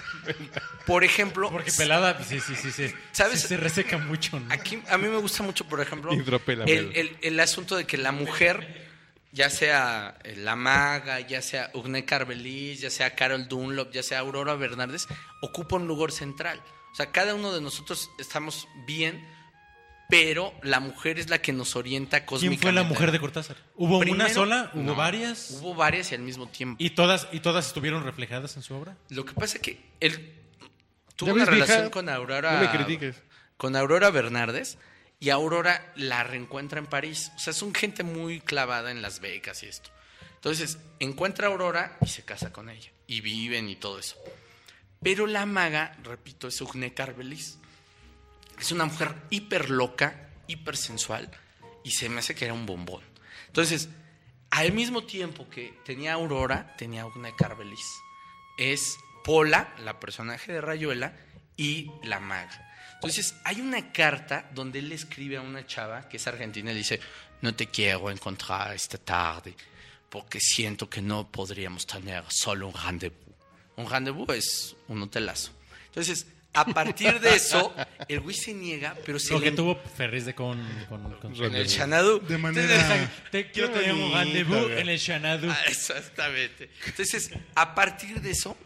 [0.84, 2.92] por ejemplo Porque pelada, sí, sí, sí, sí.
[3.12, 3.42] ¿Sabes?
[3.42, 4.52] Sí se reseca mucho, ¿no?
[4.52, 8.10] Aquí a mí me gusta mucho, por ejemplo, el, el, el asunto de que la
[8.10, 8.90] mujer,
[9.30, 14.18] ya sea eh, la maga, ya sea Ugne Carvelis, ya sea Carol Dunlop, ya sea
[14.18, 15.06] Aurora Bernardes,
[15.40, 16.60] ocupa un lugar central.
[16.92, 19.24] O sea, cada uno de nosotros estamos bien,
[20.08, 22.62] pero la mujer es la que nos orienta ¿Quién cosmicamente.
[22.62, 23.56] fue la mujer de Cortázar?
[23.76, 24.70] ¿Hubo una sola?
[24.74, 25.50] ¿Hubo No, varias?
[25.60, 26.76] Hubo varias y al mismo tiempo.
[26.82, 28.96] ¿Y todas, ¿Y todas estuvieron reflejadas en su obra?
[29.08, 30.34] Lo que pasa es que él
[31.16, 32.52] tuvo ¿Ya una relación con Aurora.
[32.52, 33.16] No me critiques.
[33.56, 34.76] Con Aurora Bernardes
[35.20, 37.32] y Aurora la reencuentra en París.
[37.36, 39.90] O sea, son gente muy clavada en las becas y esto.
[40.34, 42.90] Entonces, encuentra a Aurora y se casa con ella.
[43.06, 44.16] Y viven y todo eso.
[45.00, 47.58] Pero la maga, repito, es Ugne Carvelis.
[48.62, 51.28] Es una mujer hiper loca, hiper sensual.
[51.82, 53.02] Y se me hace que era un bombón.
[53.48, 53.88] Entonces,
[54.50, 57.84] al mismo tiempo que tenía Aurora, tenía Ugne Carvelis.
[58.56, 61.12] Es Pola, la personaje de Rayuela,
[61.56, 62.72] y la maga.
[62.94, 66.76] Entonces, hay una carta donde él le escribe a una chava que es argentina y
[66.76, 67.00] dice:
[67.40, 69.56] No te quiero encontrar esta tarde
[70.08, 73.34] porque siento que no podríamos tener solo un rendezvous.
[73.74, 75.50] Un rendezvous es un hotelazo.
[75.86, 77.74] Entonces, a partir de eso,
[78.08, 81.34] el güey se niega, pero se Lo le que tuvo Ferris de con, con, con
[81.34, 82.20] su- en el Xanadu.
[82.20, 83.10] De manera...
[83.30, 85.48] Te quiero tener un rendezvous en el Xanadu.
[85.50, 86.70] Ah, Exactamente.
[86.86, 88.56] Entonces, a partir de eso,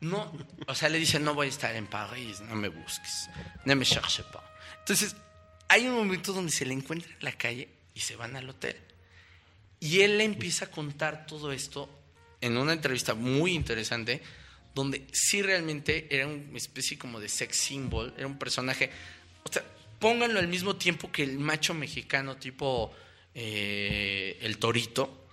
[0.00, 0.30] no,
[0.66, 3.28] o sea, le dice, no voy a estar en París, no me busques,
[3.64, 4.42] no me cherches pas.
[4.80, 5.16] Entonces,
[5.68, 8.76] hay un momento donde se le encuentra en la calle y se van al hotel.
[9.80, 11.88] Y él le empieza a contar todo esto
[12.42, 14.22] en una entrevista muy interesante,
[14.74, 18.90] donde sí realmente era una especie como de sex symbol, era un personaje,
[19.44, 19.64] o sea,
[19.98, 22.92] pónganlo al mismo tiempo que el macho mexicano tipo
[23.34, 25.28] eh, el torito,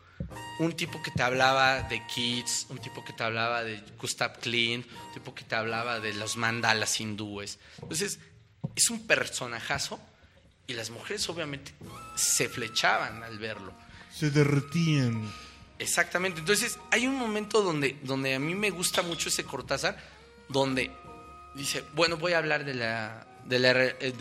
[0.60, 4.86] un tipo que te hablaba de Kids, un tipo que te hablaba de Gustav Klimt,
[5.08, 7.60] un tipo que te hablaba de los mandalas hindúes.
[7.82, 8.19] Entonces,
[8.75, 9.99] es un personajazo
[10.67, 11.73] y las mujeres obviamente
[12.15, 13.73] se flechaban al verlo.
[14.15, 15.32] Se derretían.
[15.82, 16.39] Exactamente.
[16.39, 19.98] Entonces, hay un momento donde, donde a mí me gusta mucho ese Cortázar,
[20.48, 20.91] donde
[21.56, 23.60] dice, bueno, voy a hablar de la, de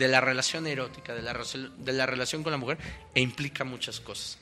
[0.07, 1.33] la, relación erótica, de la,
[1.77, 2.79] de la relación con la mujer,
[3.13, 4.39] e implica muchas cosas.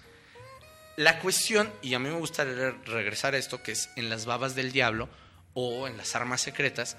[0.96, 4.26] La cuestión, y a mí me gusta re- regresar a esto, que es en las
[4.26, 5.10] babas del diablo
[5.54, 6.96] o en las armas secretas,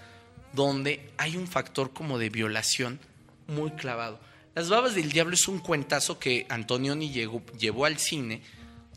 [0.53, 3.01] donde hay un factor como de violación
[3.47, 4.21] muy clavado.
[4.55, 8.43] Las babas del diablo es un cuentazo que Antonioni llegó- llevó al cine,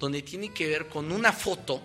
[0.04, 1.82] donde tiene que ver con una foto,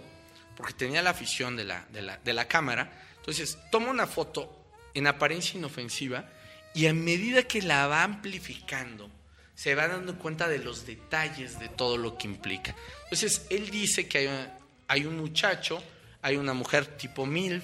[0.56, 5.56] porque tenía la afición de la, de la, cámara, entonces toma una foto en apariencia
[5.56, 6.28] inofensiva
[6.74, 9.08] y a medida que la va amplificando,
[9.54, 12.74] se va dando cuenta de los detalles de todo lo que implica.
[13.04, 14.52] Entonces, él dice que hay,
[14.88, 15.80] hay un muchacho,
[16.20, 17.62] hay una mujer tipo MILF,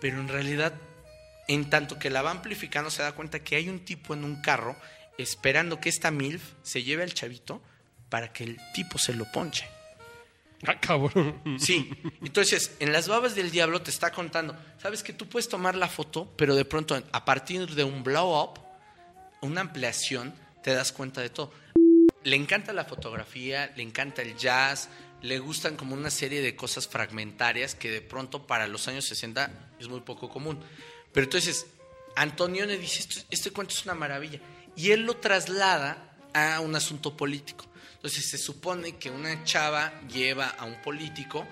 [0.00, 0.72] pero en realidad,
[1.48, 4.40] en tanto que la va amplificando, se da cuenta que hay un tipo en un
[4.40, 4.74] carro
[5.18, 7.60] esperando que esta MILF se lleve al chavito
[8.08, 9.68] para que el tipo se lo ponche.
[11.16, 11.58] Ah.
[11.58, 11.90] Sí,
[12.22, 15.88] entonces en las babas del diablo te está contando, sabes que tú puedes tomar la
[15.88, 18.60] foto, pero de pronto a partir de un blow up,
[19.40, 21.52] una ampliación, te das cuenta de todo.
[22.22, 24.88] Le encanta la fotografía, le encanta el jazz,
[25.22, 29.50] le gustan como una serie de cosas fragmentarias que de pronto para los años 60
[29.80, 30.60] es muy poco común.
[31.12, 31.66] Pero entonces
[32.14, 34.38] Antonio le dice, "Esto- este cuento es una maravilla,
[34.76, 37.66] y él lo traslada a un asunto político.
[38.02, 41.46] Entonces se supone que una chava lleva a un político,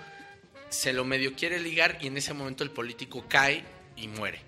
[0.69, 3.63] se lo medio quiere ligar y en ese momento el político cae
[3.95, 4.41] y muere.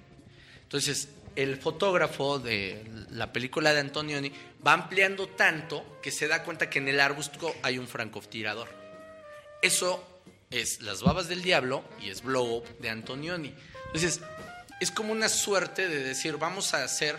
[0.63, 4.31] Entonces, el fotógrafo de la película de Antonioni
[4.65, 8.67] va ampliando tanto que se da cuenta que en el arbusto hay un francotirador.
[9.61, 13.55] Eso es Las babas del diablo y es Blow Up de Antonioni.
[13.87, 14.19] Entonces,
[14.79, 17.17] es como una suerte de decir, vamos a hacer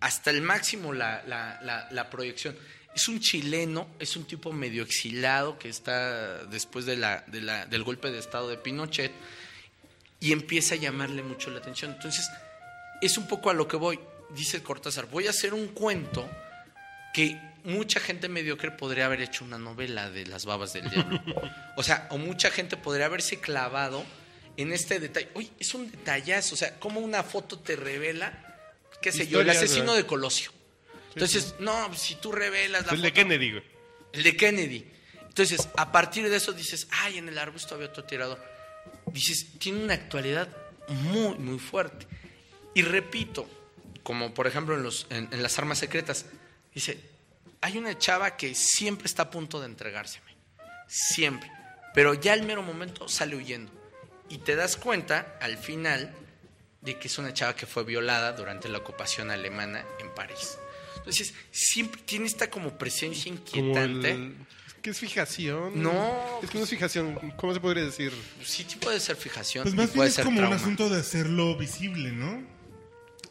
[0.00, 2.56] hasta el máximo la, la- proyección.
[2.96, 7.66] Es un chileno, es un tipo medio exilado que está después de la- de la-
[7.66, 9.12] del golpe de Estado de Pinochet
[10.18, 11.92] y empieza a llamarle mucho la atención.
[11.92, 12.28] Entonces,
[13.02, 14.00] es un poco a lo que voy.
[14.30, 16.28] Dice Cortázar, voy a hacer un cuento
[17.14, 21.20] que mucha gente mediocre podría haber hecho una novela de las babas del diablo.
[21.76, 24.02] O sea, o mucha gente podría haberse clavado
[24.56, 25.28] en este detalle.
[25.34, 26.54] Uy, es un detallazo.
[26.54, 28.32] O sea, como una foto te revela,
[29.02, 29.96] qué sé yo, el asesino ¿verdad?
[29.98, 30.50] de Colosio.
[31.16, 33.64] Entonces, no, si tú revelas la El de Kennedy, güey.
[34.12, 34.84] el de Kennedy.
[35.26, 38.38] Entonces, a partir de eso dices, ay, en el arbusto había otro tirador.
[39.12, 40.46] Dices, tiene una actualidad
[40.88, 42.06] muy, muy fuerte.
[42.74, 43.48] Y repito,
[44.02, 46.26] como por ejemplo en, los, en, en las armas secretas,
[46.74, 47.00] dice,
[47.62, 50.36] hay una chava que siempre está a punto de entregárseme.
[50.86, 51.50] Siempre.
[51.94, 53.72] Pero ya al mero momento sale huyendo.
[54.28, 56.14] Y te das cuenta, al final,
[56.82, 60.58] de que es una chava que fue violada durante la ocupación alemana en París.
[61.06, 64.10] Entonces, siempre tiene esta como presencia Como inquietante.
[64.10, 64.36] el...
[64.82, 65.80] ¿Qué es fijación?
[65.80, 66.40] No.
[66.42, 67.32] Es que no es fijación.
[67.36, 68.12] ¿Cómo se podría decir?
[68.44, 69.62] Sí, sí puede ser fijación.
[69.62, 72.44] Pues más bien es como un asunto de hacerlo visible, ¿no?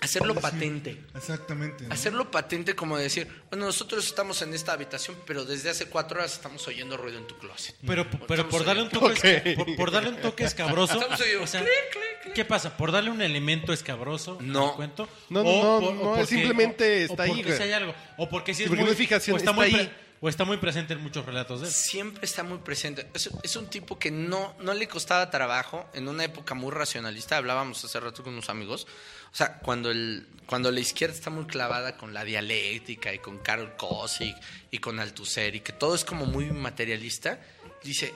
[0.02, 1.02] Hacerlo patente.
[1.16, 1.86] Exactamente.
[1.86, 1.94] ¿no?
[1.94, 6.34] Hacerlo patente como decir, bueno, nosotros estamos en esta habitación, pero desde hace cuatro horas
[6.34, 7.76] estamos oyendo ruido en tu closet.
[7.86, 11.48] Pero, pero por darle un toque, por, por darle un toque escabroso, Estamos oyendo o
[11.48, 12.05] sea, clic.
[12.34, 12.76] ¿Qué pasa?
[12.78, 14.70] ¿Por darle un elemento escabroso No.
[14.70, 15.08] al cuento?
[15.30, 17.58] No, no, no, no, porque- simplemente o- está o ahí, porque güey.
[17.58, 19.66] sí hay algo, o porque Sí, es porque muy, no es o está, está muy
[19.66, 19.94] ahí.
[20.22, 21.74] o está muy presente en muchos relatos de él.
[21.74, 23.08] Siempre está muy presente.
[23.14, 25.88] Es, es un tipo que no, no le costaba trabajo.
[25.94, 28.88] En una época muy racionalista, hablábamos hace rato con unos amigos.
[29.32, 33.40] O sea, cuando, el, cuando la izquierda está muy clavada con la dialéctica y con
[33.40, 34.36] Karol Kosik
[34.72, 37.40] y con Althusser y que todo es como muy materialista,
[37.84, 38.14] dice,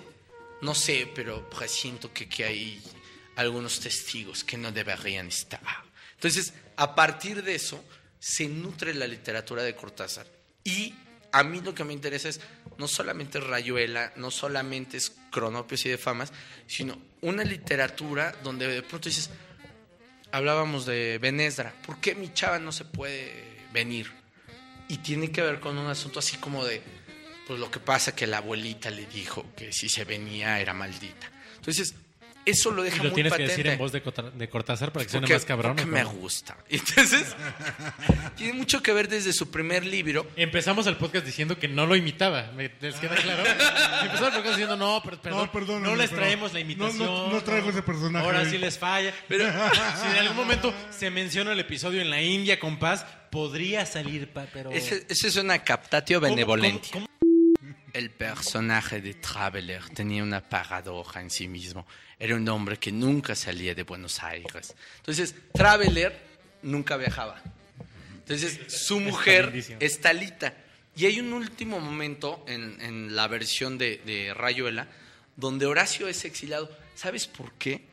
[0.61, 2.81] no sé, pero siento que, que hay
[3.39, 5.61] algunos testigos que no deberían estar.
[6.15, 7.81] Entonces, a partir de eso,
[8.19, 10.27] se nutre la literatura de Cortázar.
[10.65, 10.93] Y
[11.31, 12.41] a mí lo que me interesa es
[12.77, 16.33] no solamente Rayuela, no solamente es Cronopios y de Famas,
[16.67, 19.29] sino una literatura donde de pronto dices,
[20.33, 23.31] hablábamos de Benesdra, ¿por qué mi chava no se puede
[23.71, 24.11] venir?
[24.89, 26.81] Y tiene que ver con un asunto así como de,
[27.47, 31.31] pues lo que pasa que la abuelita le dijo que si se venía era maldita.
[31.55, 31.95] Entonces,
[32.45, 33.51] eso lo deja Y lo muy tienes patente.
[33.51, 34.01] que decir en voz de,
[34.49, 35.75] Cortázar para que suene Porque- más cabrón.
[35.75, 36.57] porque ¿o me gusta.
[36.69, 37.35] Entonces,
[38.35, 40.27] tiene mucho que ver desde su primer libro.
[40.35, 42.51] Empezamos el podcast diciendo que no lo imitaba.
[42.55, 43.43] ¿Me- ¿Les queda claro?
[44.03, 46.65] Empezamos el podcast diciendo, no, per- perdón, No, perdóname, no les pero traemos la no-
[46.65, 47.31] no- imitación.
[47.31, 48.49] no traigo ese personaje Ahora ahí.
[48.49, 49.13] sí les falla.
[49.27, 53.85] Pero si en algún momento se menciona el episodio en la India con paz, podría
[53.85, 54.71] salir, pa- pero...
[54.71, 56.91] Ese, ese es una captatio ¿Cómo- benevolentia.
[56.93, 57.07] cómo-
[57.93, 61.87] El personaje de Traveler tenía una paradoja en sí mismo.
[62.17, 64.75] Era un hombre que nunca salía de Buenos Aires.
[64.97, 66.17] Entonces, Traveler
[66.61, 67.41] nunca viajaba.
[68.13, 70.53] Entonces, su mujer es Talita.
[70.95, 74.87] Y hay un último momento en, en la versión de, de Rayuela
[75.35, 76.69] donde Horacio es exilado.
[76.95, 77.88] ¿Sabes por qué?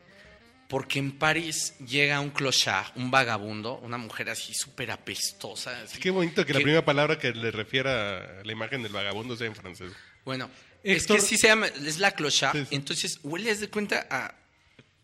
[0.68, 5.80] Porque en París llega un clochard, un vagabundo, una mujer así súper apestosa.
[5.82, 9.36] así, Qué bonito que la primera palabra que le refiera a la imagen del vagabundo
[9.36, 9.92] sea en francés.
[10.24, 10.50] Bueno,
[10.82, 12.56] Héctor- es que sí se llama, es la clochard.
[12.56, 12.74] Sí, sí.
[12.74, 14.34] Entonces huele, de cuenta, a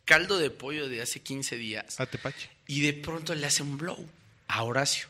[0.05, 2.01] caldo de pollo de hace 15 días.
[2.01, 2.49] A Tepache.
[2.67, 4.09] Y de pronto le hace un blow
[4.49, 5.07] a Horacio.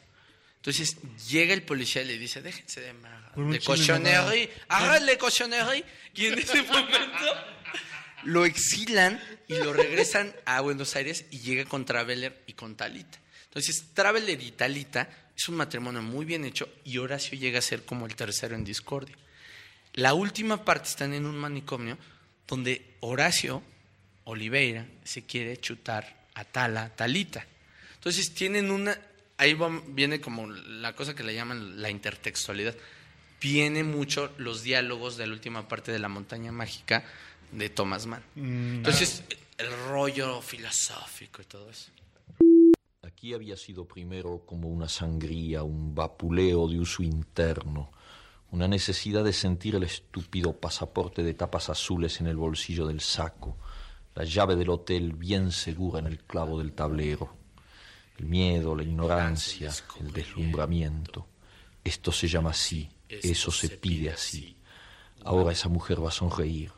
[0.57, 0.97] Entonces
[1.31, 5.83] llega el policía y le dice, déjense de, de cochonería, háganle cochonería.
[6.15, 7.35] Y en ese momento
[8.25, 13.19] lo exilan y lo regresan a Buenos Aires y llega con Traveler y con Talita.
[13.45, 17.85] Entonces, Traveler y Talita es un matrimonio muy bien hecho y Horacio llega a ser
[17.85, 19.17] como el tercero en discordia.
[19.95, 21.99] La última parte están en un manicomio
[22.47, 23.63] donde Horacio
[24.25, 27.47] Oliveira se quiere chutar a Tala, Talita.
[27.95, 28.99] Entonces tienen una,
[29.37, 29.57] ahí
[29.89, 32.75] viene como la cosa que le llaman la intertextualidad.
[33.41, 37.05] Viene mucho los diálogos de la última parte de la montaña mágica
[37.53, 38.23] de Thomas Mann.
[38.35, 39.23] Entonces,
[39.59, 41.91] el rollo filosófico y todo eso.
[43.03, 47.93] Aquí había sido primero como una sangría, un vapuleo de uso interno,
[48.51, 53.57] una necesidad de sentir el estúpido pasaporte de tapas azules en el bolsillo del saco,
[54.15, 57.35] la llave del hotel bien segura en el clavo del tablero,
[58.19, 61.27] el miedo, la ignorancia, el deslumbramiento.
[61.83, 64.57] Esto se llama así, eso se pide así.
[65.25, 66.73] Ahora esa mujer va a sonreír.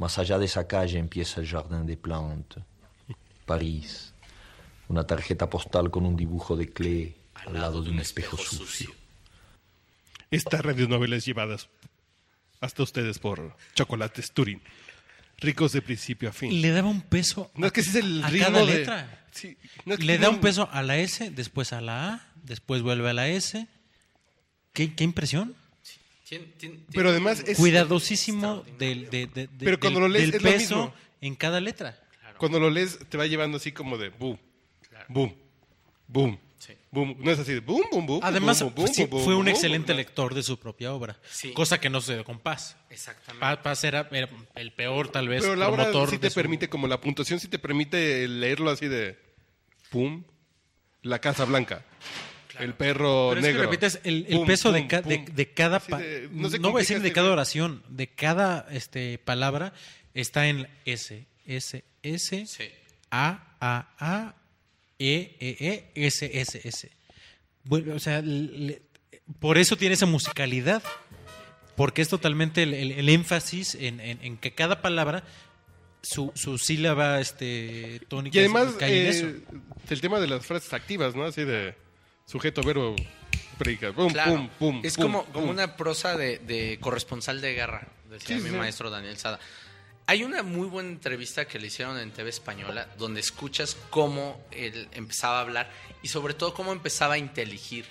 [0.00, 2.64] Más allá de esa calle empieza el Jardin des Plantes.
[3.44, 4.14] París.
[4.88, 8.90] una tarjeta postal con un dibujo de Klee al lado de un espejo sucio.
[10.30, 11.56] Esta radionovela es llevada
[12.60, 14.62] hasta ustedes por Chocolates Turín.
[15.38, 16.60] Ricos de principio a fin.
[16.62, 19.26] Le daba un peso No es que ese es el a ritmo cada de- letra.
[19.32, 22.28] Sí, no es que Le da un peso a la S, después a la A,
[22.42, 23.66] después vuelve a la S.
[24.72, 25.54] ¿Qué, qué impresión?
[26.30, 30.26] Tien- tien- Pero además es- Cuidadosísimo del, de- de- de- Pero cuando del- lo lees
[30.26, 30.94] del es lo peso mismo.
[31.20, 31.98] en cada letra.
[32.38, 34.38] Cuando lo lees te va llevando así como de boom,
[35.08, 35.34] boom,
[36.06, 36.72] boom, Sí.
[36.90, 37.16] boom.
[37.18, 38.20] No es así de boom, boom, boom.
[38.22, 39.96] Además, boom, boom, pues sí, boom, fue un boom, excelente boom.
[39.98, 41.18] lector de su propia obra.
[41.30, 41.52] Sí.
[41.52, 42.76] Cosa que no se dio con Paz.
[42.90, 43.40] Exactamente.
[43.40, 46.68] Pa- Paz era, era el peor, tal vez, Pero la obra sí te su- permite,
[46.68, 49.18] como la puntuación sí te permite leerlo así de
[49.90, 50.22] pum,
[51.02, 51.84] la Casa Blanca,
[52.62, 53.62] el perro Pero es que negro.
[53.70, 55.78] repites el, el pum, peso de, ca- de, cada...
[55.78, 59.72] De- no, voy a decir de cada oración, de cada este, palabra
[60.14, 62.64] está en S, S, S, Sí.
[63.10, 64.34] A, A, A,
[64.98, 65.56] E, E,
[65.94, 66.90] E, S, S, S.
[67.64, 68.82] Bueno, o sea, le-
[69.38, 70.82] por eso tiene esa musicalidad,
[71.76, 75.24] porque es totalmente el, el- el énfasis en, en- en que cada palabra,
[76.02, 79.26] su, su sílaba este, tónica Y además, cae en eso.
[79.26, 79.40] eh,
[79.90, 81.24] el tema de las frases activas, ¿no?
[81.24, 81.74] Así de
[82.30, 82.94] sujeto, verbo,
[83.58, 84.32] predica, pum, Claro.
[84.32, 84.80] pum, pum.
[84.84, 85.32] es pum, como, pum.
[85.32, 88.56] como una prosa de, de corresponsal de guerra, decía Sí, mi sí.
[88.56, 89.38] maestro Daniel Sada.
[90.06, 94.88] Hay una muy buena entrevista que le hicieron en TV Española donde escuchas cómo él
[94.92, 95.70] empezaba a hablar
[96.02, 97.84] y sobre todo cómo empezaba a inteligir.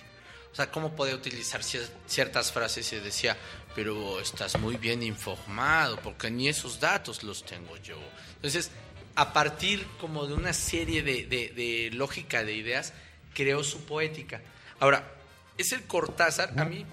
[0.52, 3.38] O sea, cómo podía utilizar cier- ciertas frases y decía,
[3.76, 7.98] pero estás muy bien informado porque ni esos datos los tengo yo.
[8.38, 8.72] Entonces,
[9.16, 12.92] a partir como de una serie de, de- de lógica de ideas,
[13.34, 14.42] creó su poética.
[14.80, 15.16] Ahora,
[15.58, 16.86] es el Cortázar, a mí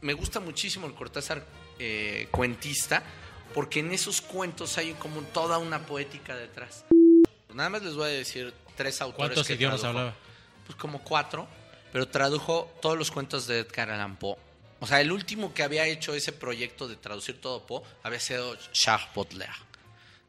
[0.00, 1.44] me gusta muchísimo el Cortázar
[1.78, 3.02] eh, cuentista,
[3.54, 6.84] porque en esos cuentos hay como toda una poética detrás.
[7.52, 9.28] Nada más les voy a decir tres autores.
[9.28, 9.98] ¿Cuántos que idiomas tradujo.
[9.98, 10.16] hablaba?
[10.66, 11.48] Pues como cuatro,
[11.92, 14.36] pero tradujo todos los cuentos de Edgar Allan Poe.
[14.80, 18.56] O sea, el último que había hecho ese proyecto de traducir todo Poe había sido
[18.72, 19.54] Charles Baudelaire,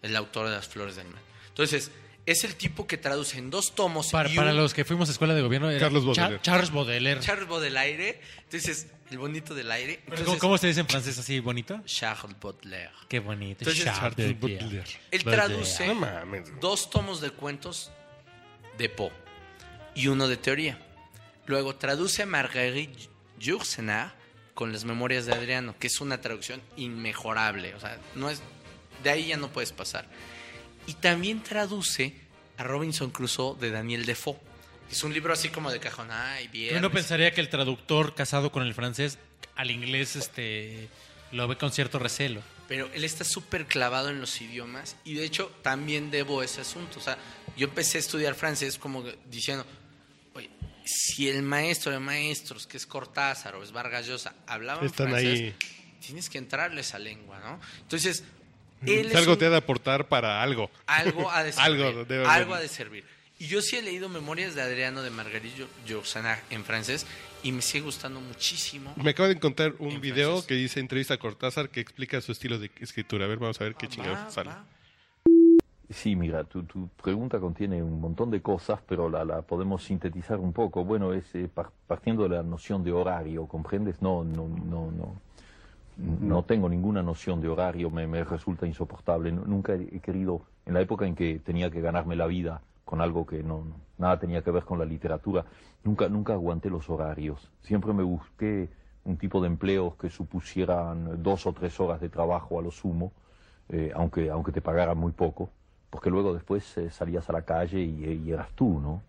[0.01, 1.21] el autor de Las Flores del Mal.
[1.47, 1.91] Entonces,
[2.25, 4.09] es el tipo que traduce en dos tomos.
[4.11, 6.41] Para, y para un- los que fuimos a escuela de gobierno, era Carlos Baudelaire.
[6.41, 7.19] Charles Baudelaire.
[7.21, 8.21] Charles Baudelaire.
[8.43, 9.99] Entonces, el bonito del aire.
[10.03, 11.81] Entonces, ¿Cómo, cómo se dice en francés así bonito?
[11.85, 12.91] Charles Baudelaire.
[13.09, 13.59] Qué bonito.
[13.61, 14.39] Entonces, Charles Baudelaire.
[14.39, 14.91] Baudelaire.
[15.11, 15.47] Él Baudelaire.
[15.47, 16.59] traduce mames.
[16.61, 17.91] dos tomos de cuentos
[18.77, 19.11] de Poe
[19.95, 20.79] y uno de teoría.
[21.45, 24.15] Luego traduce a Marguerite Yourcenar
[24.53, 27.75] con las memorias de Adriano, que es una traducción inmejorable.
[27.75, 28.41] O sea, no es,
[29.03, 30.05] de ahí ya no puedes pasar.
[30.87, 32.13] Y también traduce
[32.57, 34.37] a Robinson Crusoe de Daniel Defoe.
[34.91, 36.09] Es un libro así como de cajón.
[36.11, 36.77] Ay, bien.
[36.77, 39.17] Uno pensaría que el traductor casado con el francés
[39.55, 40.89] al inglés este
[41.31, 42.41] lo ve con cierto recelo.
[42.67, 46.99] Pero él está súper clavado en los idiomas y de hecho también debo ese asunto.
[46.99, 47.17] O sea,
[47.57, 49.65] yo empecé a estudiar francés como diciendo,
[50.35, 50.49] oye,
[50.85, 55.39] si el maestro de maestros, que es Cortázar o es Vargas Llosa, hablaban Están francés,
[55.39, 55.55] ahí.
[56.05, 57.59] tienes que entrarle esa lengua, ¿no?
[57.81, 58.23] Entonces,
[58.85, 60.69] él es algo un- te ha de aportar para algo.
[60.87, 61.85] algo ha de servir.
[61.85, 63.03] Algo debe algo ha de servir.
[63.39, 67.05] Y yo sí he leído Memorias de Adriano de Margarito Yourcenar en francés
[67.41, 68.93] y me sigue gustando muchísimo.
[68.95, 70.47] Me acabo de encontrar un En video francés.
[70.47, 73.25] que dice entrevista a Cortázar que explica su estilo de escritura.
[73.25, 74.49] A ver, vamos a ver qué Va, chingados sale.
[74.51, 74.63] va.
[75.89, 80.39] Sí, mira, tu, tu pregunta contiene un montón de cosas, pero la, la podemos sintetizar
[80.39, 80.83] un poco.
[80.85, 84.01] Bueno, es eh, par- partiendo de la noción de horario, ¿comprendes?
[84.01, 85.21] No, no, no, no.
[85.97, 89.31] No tengo ninguna noción de horario, me, resulta insoportable.
[89.31, 92.99] Nu- Nunca he querido, en la época en que tenía que ganarme la vida con
[93.01, 93.63] algo que no,
[93.97, 95.45] nada tenía que ver con la literatura,
[95.83, 97.49] nunca, nunca aguanté los horarios.
[97.61, 98.69] Siempre me busqué
[99.05, 103.11] un tipo de empleos que supusieran dos o tres horas de trabajo a lo sumo,
[103.69, 105.49] eh, aunque, aunque te pagaran muy poco,
[105.89, 109.01] porque luego después eh, salías a la calle y, y eras tú, ¿no?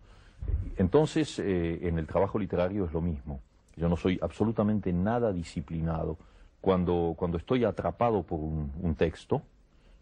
[0.77, 3.41] Entonces, eh, en el trabajo literario es lo mismo.
[3.77, 6.17] Yo no soy absolutamente nada disciplinado.
[6.65, 9.43] Cuando, cuando estoy atrapado por un, texto,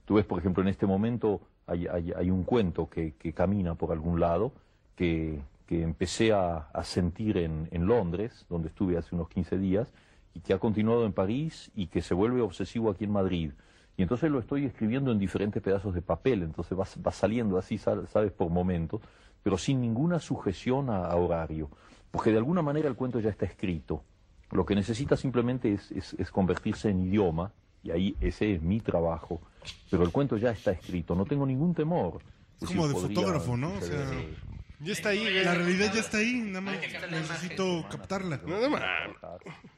[0.05, 3.91] tú ves, por ejemplo, en este momento hay, hay- un cuento que, que camina por
[3.91, 4.53] algún lado,
[4.95, 9.93] que, que empecé a, sentir en, Londres, donde estuve hace unos 15 días,
[10.35, 13.51] y que ha continuado en París y que se vuelve obsesivo aquí en Madrid.
[13.97, 17.77] Y entonces lo estoy escribiendo en diferentes pedazos de papel, entonces va, va saliendo así,
[17.77, 19.01] sabes, por momentos,
[19.43, 21.71] pero sin ninguna sujeción a horario,
[22.13, 24.05] porque de alguna manera el cuento ya está escrito.
[24.53, 28.81] Lo que necesita simplemente es, es- es convertirse en idioma, y ahí ese es mi
[28.81, 29.41] trabajo,
[29.91, 32.21] pero el cuento ya está escrito, no tengo ningún temor.
[32.61, 33.73] Es como de podría fotógrafo, ¿no?
[33.75, 34.11] O sea,
[34.85, 35.25] Ya está ahí.
[35.45, 36.77] La realidad ya está ahí, nada más
[37.11, 38.41] necesito captarla.
[38.45, 38.83] No mames.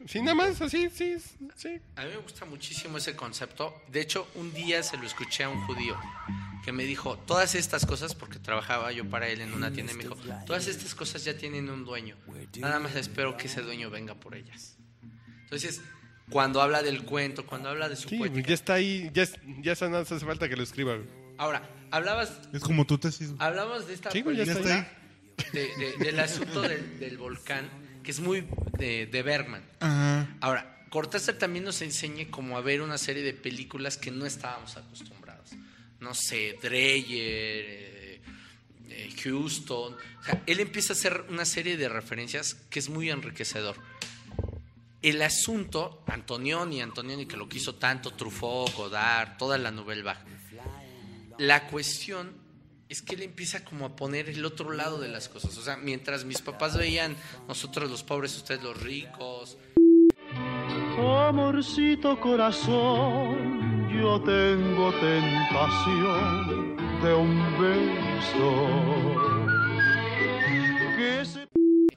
[0.07, 1.17] Sí, nada más, así, sí,
[1.55, 1.79] sí.
[1.97, 3.75] A mí me gusta muchísimo ese concepto.
[3.89, 5.95] De hecho, un día se lo escuché a un judío
[6.65, 9.97] que me dijo, todas estas cosas, porque trabajaba yo para él en una tienda, y
[9.97, 12.17] me dijo, todas estas cosas ya tienen un dueño.
[12.59, 14.77] Nada más espero que ese dueño venga por ellas.
[15.43, 15.83] Entonces,
[16.31, 19.25] cuando habla del cuento, cuando habla de su Sí, poética- ya está ahí, ya,
[19.61, 20.97] ya está, hace falta que lo escriba.
[21.37, 23.33] Ahora, hablabas, Es como tu tesis.
[23.39, 24.87] hablabas de esta Sí, ya está ahí.
[25.53, 27.69] de- de- del asunto del, del volcán,
[28.03, 28.47] que es muy
[28.79, 29.63] de, de Bergman.
[29.81, 30.35] Ajá.
[30.41, 34.77] Ahora, Cortázar también nos enseña como a ver una serie de películas que no estábamos
[34.77, 35.24] acostumbrados.
[36.05, 38.21] No sé, Dreyer, eh,
[38.91, 39.97] eh, Houston.
[40.45, 43.77] Él empieza a hacer una serie de referencias que es muy enriquecedor.
[45.01, 50.05] El asunto, Antonioni, Antonioni que lo quiso tanto, Truffaut, Godard, toda la Nouvelle.
[51.39, 52.35] La cuestión
[52.91, 55.57] es que él empieza como a poner el otro lado de las cosas.
[55.57, 57.17] O sea, mientras mis papás veían
[57.49, 59.57] nosotros los pobres, ustedes los ricos,
[60.99, 68.51] Amorcito corazón, yo tengo tentación de un beso.
[70.97, 71.47] Que se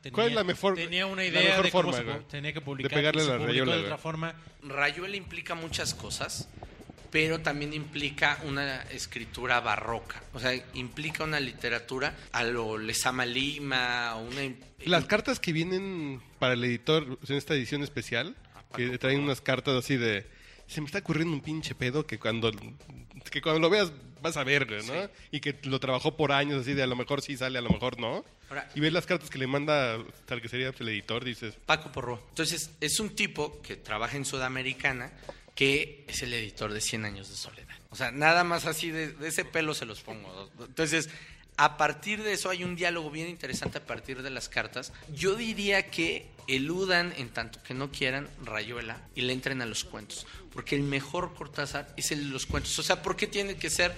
[0.02, 2.90] Tenía- ¿Cuál es la mejor- Tenía una idea de cómo forma, se tenía que publicar.
[2.92, 4.36] De pegarle la rayola, de otra forma.
[4.64, 6.48] Rayuela implica muchas cosas,
[7.12, 10.22] pero también implica una escritura barroca.
[10.34, 14.42] O sea, implica una literatura a lo Lezama Lima, o una...
[14.86, 18.36] Las cartas que vienen para el editor en esta edición especial,
[18.76, 20.26] que traen unas cartas así de...
[20.68, 22.52] Se me está ocurriendo un pinche pedo que cuando,
[23.32, 23.92] que cuando lo veas
[24.22, 24.94] vas a ver, ¿no?
[24.94, 25.10] Sí.
[25.32, 27.70] Y que lo trabajó por años así de a lo mejor sí sale, a lo
[27.70, 28.26] mejor no.
[28.50, 31.56] Ahora- y ves las cartas que le manda tal que sería el editor, dices...
[31.66, 32.22] Paco Porro.
[32.30, 35.12] Entonces, es un tipo que trabaja en Sudamericana,
[35.56, 37.68] que es el editor de 100 años de soledad.
[37.90, 40.50] O sea, nada más así de, de ese pelo se los pongo.
[40.60, 41.10] Entonces,
[41.58, 44.94] a partir de eso hay un diálogo bien interesante a partir de las cartas.
[45.12, 49.84] Yo diría que eludan en tanto que no quieran Rayuela y le entren a los
[49.84, 50.28] cuentos.
[50.54, 52.78] Porque el mejor Cortázar es el de los cuentos.
[52.78, 53.96] O sea, ¿por qué tiene que ser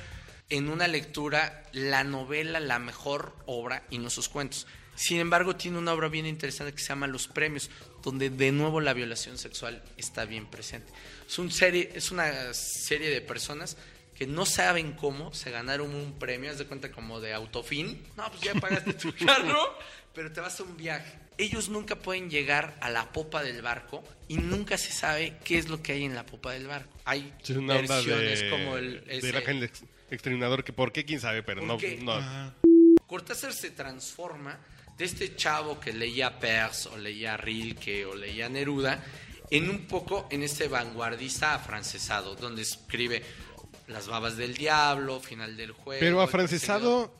[0.50, 4.66] en una lectura la novela la mejor obra y no sus cuentos?
[4.96, 7.70] Sin embargo, tiene una obra bien interesante que se llama Los Premios,
[8.04, 10.92] donde de nuevo la violación sexual está bien presente.
[11.28, 13.78] Es, un serie, es una serie de personas
[14.20, 18.04] que no saben cómo se ganaron un premio, haz de cuenta como de autofin.
[18.18, 19.78] No, pues ya pagaste tu carro,
[20.14, 21.18] pero te vas a un viaje.
[21.38, 25.70] Ellos nunca pueden llegar a la popa del barco y nunca se sabe qué es
[25.70, 26.92] lo que hay en la popa del barco.
[27.06, 29.06] Hay Es una onda versiones de, como el...
[29.06, 31.78] de ese- el ángel ex- exterminador, que por qué, quién sabe, pero ¿Por no...
[31.78, 31.98] qué?
[32.04, 32.12] no.
[32.12, 32.54] Ajá.
[33.08, 34.60] Cortázar se transforma
[34.98, 39.02] de este chavo que leía Peirce o leía Rilke o leía Neruda
[39.50, 43.24] en un poco en este vanguardista afrancesado, donde escribe
[43.90, 46.00] Las babas del diablo, Final del juego.
[46.00, 47.14] Pero afrancesado...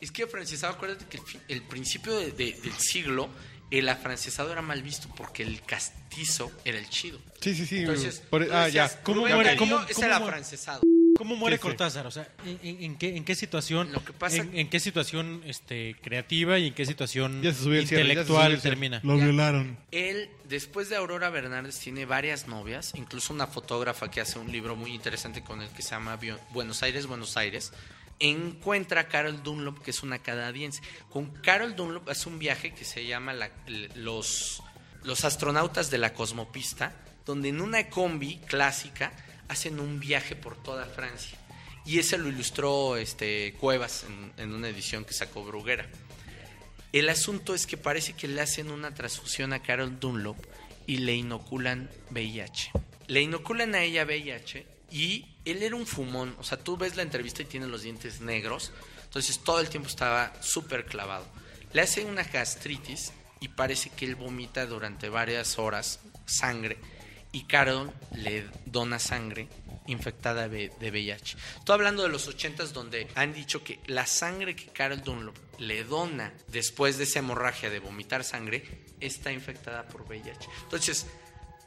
[0.00, 1.22] es que afrancesado, acuérdate que el,
[1.56, 3.28] el principio de- de- del siglo,
[3.70, 7.18] el afrancesado era mal visto porque el castizo era el chido.
[7.40, 7.78] Sí, sí, sí.
[7.80, 9.02] Entonces, por- ah, decías, ya.
[9.02, 9.42] ¿Cómo Rubén?
[9.42, 10.82] Darío ¿Cómo- es cómo el afrancesado.
[11.24, 11.58] ¿Cómo muere.
[11.58, 12.06] Cortázar?
[12.06, 12.28] O sea,
[12.62, 16.68] ¿en, qué, en qué situación, Lo que pasa- en, en qué situación este, creativa y
[16.68, 18.62] en qué situación Ya se subió el cierre, ya se intelectual cierre.
[18.62, 19.00] termina?
[19.02, 19.24] Lo Ya.
[19.24, 19.78] violaron.
[19.90, 24.76] Él, después de Aurora Bernárdez, tiene varias novias, incluso una fotógrafa que hace un libro
[24.76, 27.72] muy interesante con el que se llama Bio- Buenos Aires, Buenos Aires.
[28.20, 30.80] Encuentra a Carol Dunlop, que es una canadiense.
[31.10, 33.50] Con Carol Dunlop hace un viaje que se llama la-
[33.96, 34.62] los,
[35.02, 36.92] los astronautas de la cosmopista,
[37.26, 39.12] donde en una combi clásica
[39.48, 41.38] hacen un viaje por toda Francia.
[41.86, 44.06] Y ese lo ilustró este, Cuevas
[44.38, 45.86] en, una edición que sacó Bruguera.
[46.92, 50.36] El asunto es que parece que le hacen una transfusión a Carol Dunlop
[50.86, 52.70] y le inoculan VIH.
[53.08, 56.34] Le inoculan a ella VIH y él era un fumón.
[56.38, 58.72] O sea, tú ves la entrevista y tiene los dientes negros.
[59.02, 61.26] Entonces todo el tiempo estaba súper clavado.
[61.72, 66.78] Le hace una gastritis y parece que él vomita durante varias horas sangre.
[67.34, 69.48] Y Carol le dona sangre
[69.88, 71.36] infectada de VIH.
[71.58, 75.82] Estoy hablando de los ochentas donde han dicho que la sangre que Carol Dunlop le
[75.82, 78.62] dona después de esa hemorragia de vomitar sangre
[79.00, 80.48] está infectada por VIH.
[80.62, 81.06] Entonces,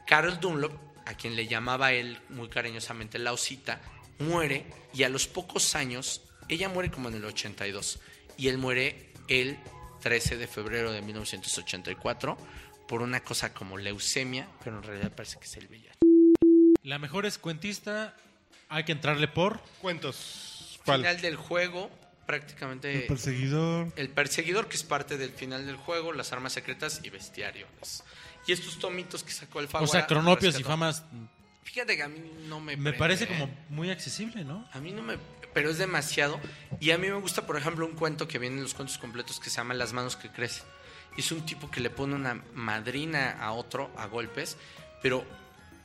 [0.06, 0.72] Carol Dunlop,
[1.04, 3.82] a quien le llamaba él muy cariñosamente la osita,
[4.20, 4.64] muere
[4.94, 8.00] y a los pocos años, ella muere como en el 82
[8.38, 9.58] y él muere el
[10.00, 12.38] 13 de febrero de 1984
[12.88, 15.98] por una cosa como leucemia, pero en realidad parece que es el VIH.
[16.82, 18.16] La mejor es cuentista,
[18.68, 19.60] hay que entrarle por...
[19.80, 20.80] Cuentos.
[20.84, 21.02] ¿Cuál?
[21.02, 21.90] Final del juego,
[22.26, 23.92] prácticamente El perseguidor.
[23.94, 28.02] El perseguidor, que es parte del final del juego, las armas secretas y bestiarios.
[28.46, 31.04] Y estos tomitos que sacó el O Faguara sea, cronopios y famas
[31.64, 33.28] Fíjate que a mí no me me prende, parece ¿eh?
[33.28, 34.66] como muy accesible, ¿no?
[34.72, 35.18] A mí no me...
[35.52, 36.40] Pero es demasiado.
[36.80, 39.38] Y a mí me gusta, por ejemplo, un cuento que viene en los cuentos completos
[39.38, 40.64] que se llama Las manos que crecen.
[41.18, 44.56] Es un tipo que le pone una madrina a otro a golpes,
[45.02, 45.24] pero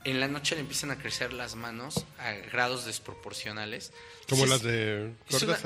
[0.04, 3.92] en la noche le empiezan a crecer las manos a grados desproporcionales.
[4.28, 5.58] Como Entonces, las de es una,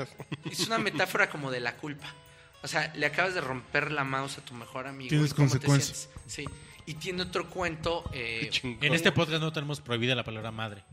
[0.51, 2.13] es una metáfora como de la culpa.
[2.61, 5.09] O sea, le acabas de romper la mouse a tu mejor amigo.
[5.09, 6.09] Tienes ¿y cómo te consecuencias.
[6.25, 6.45] Sí.
[6.85, 8.09] Y tiene otro cuento.
[8.13, 8.49] eh.
[8.63, 10.83] En este podcast no tenemos prohibida la palabra madre.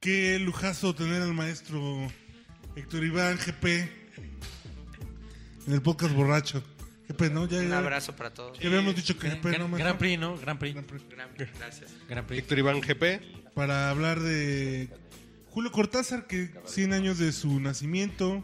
[0.00, 2.10] Qué lujazo tener al maestro
[2.74, 3.64] Héctor Iván GP
[5.66, 6.62] en el podcast borracho.
[7.08, 7.46] GP, ¿no?
[7.46, 8.58] Ya, un ya, abrazo para todos.
[8.58, 9.72] ya habíamos dicho que GP, Gran.
[9.72, 10.36] Gran Prix, ¿no?
[10.38, 10.74] Gran Prix.
[10.74, 11.04] Gran Prix.
[11.10, 11.28] Gran-
[11.58, 11.90] Gracias.
[12.08, 12.40] Gran Prix.
[12.42, 13.20] Héctor Iván GP.
[13.54, 14.88] Para hablar de
[15.50, 18.42] Julio Cortázar, que 100 años de su nacimiento.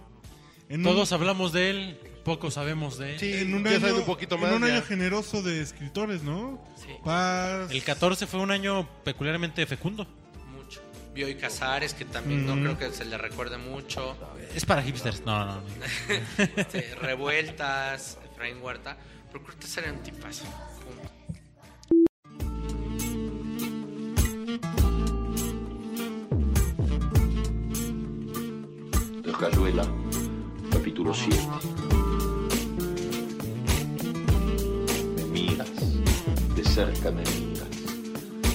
[0.69, 3.19] En Todos hablamos de él, pocos sabemos de él.
[3.19, 4.51] Sí, en un ya año, saben un poquito más.
[4.53, 4.75] En un ya.
[4.77, 6.65] año generoso de escritores, ¿no?
[6.77, 6.93] Sí.
[7.05, 7.71] Paz.
[7.73, 10.07] El 14 fue un año peculiarmente fecundo.
[10.55, 10.81] Mucho.
[11.13, 14.17] Bioy Casares, que también no creo que se le recuerde mucho.
[14.55, 15.25] Es para hipsters.
[15.27, 15.63] No, no, no.
[16.57, 18.97] Este, Revueltas, Efraín Huerta.
[19.77, 20.45] Era un tipazo.
[20.83, 21.11] Punto.
[29.23, 29.33] de
[30.73, 31.39] capítulo 7.
[35.17, 35.69] Me miras,
[36.57, 37.69] de cerca me miras,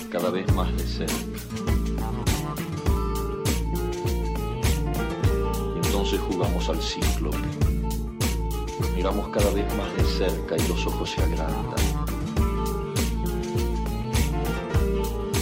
[0.10, 1.14] cada vez más de cerca.
[5.76, 7.85] Y entonces jugamos al cíclope.
[8.96, 11.86] Miramos cada vez más de cerca y los ojos se agrandan.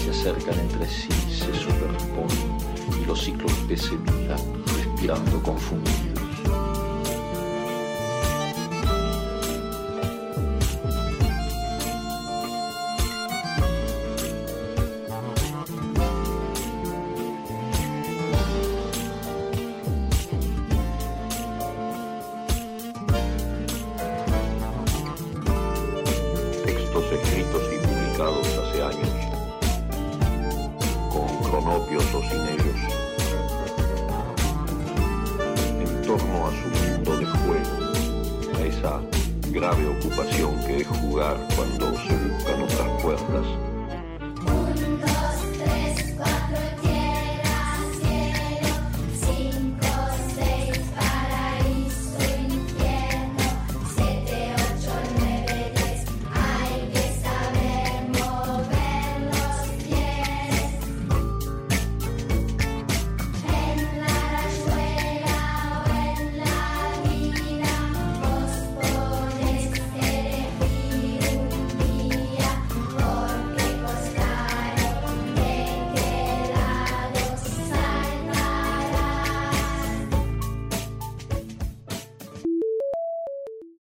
[0.04, 2.58] Se acercan entre sí, se superponen
[3.02, 6.13] y los cíclopes se miran, respirando confundidos.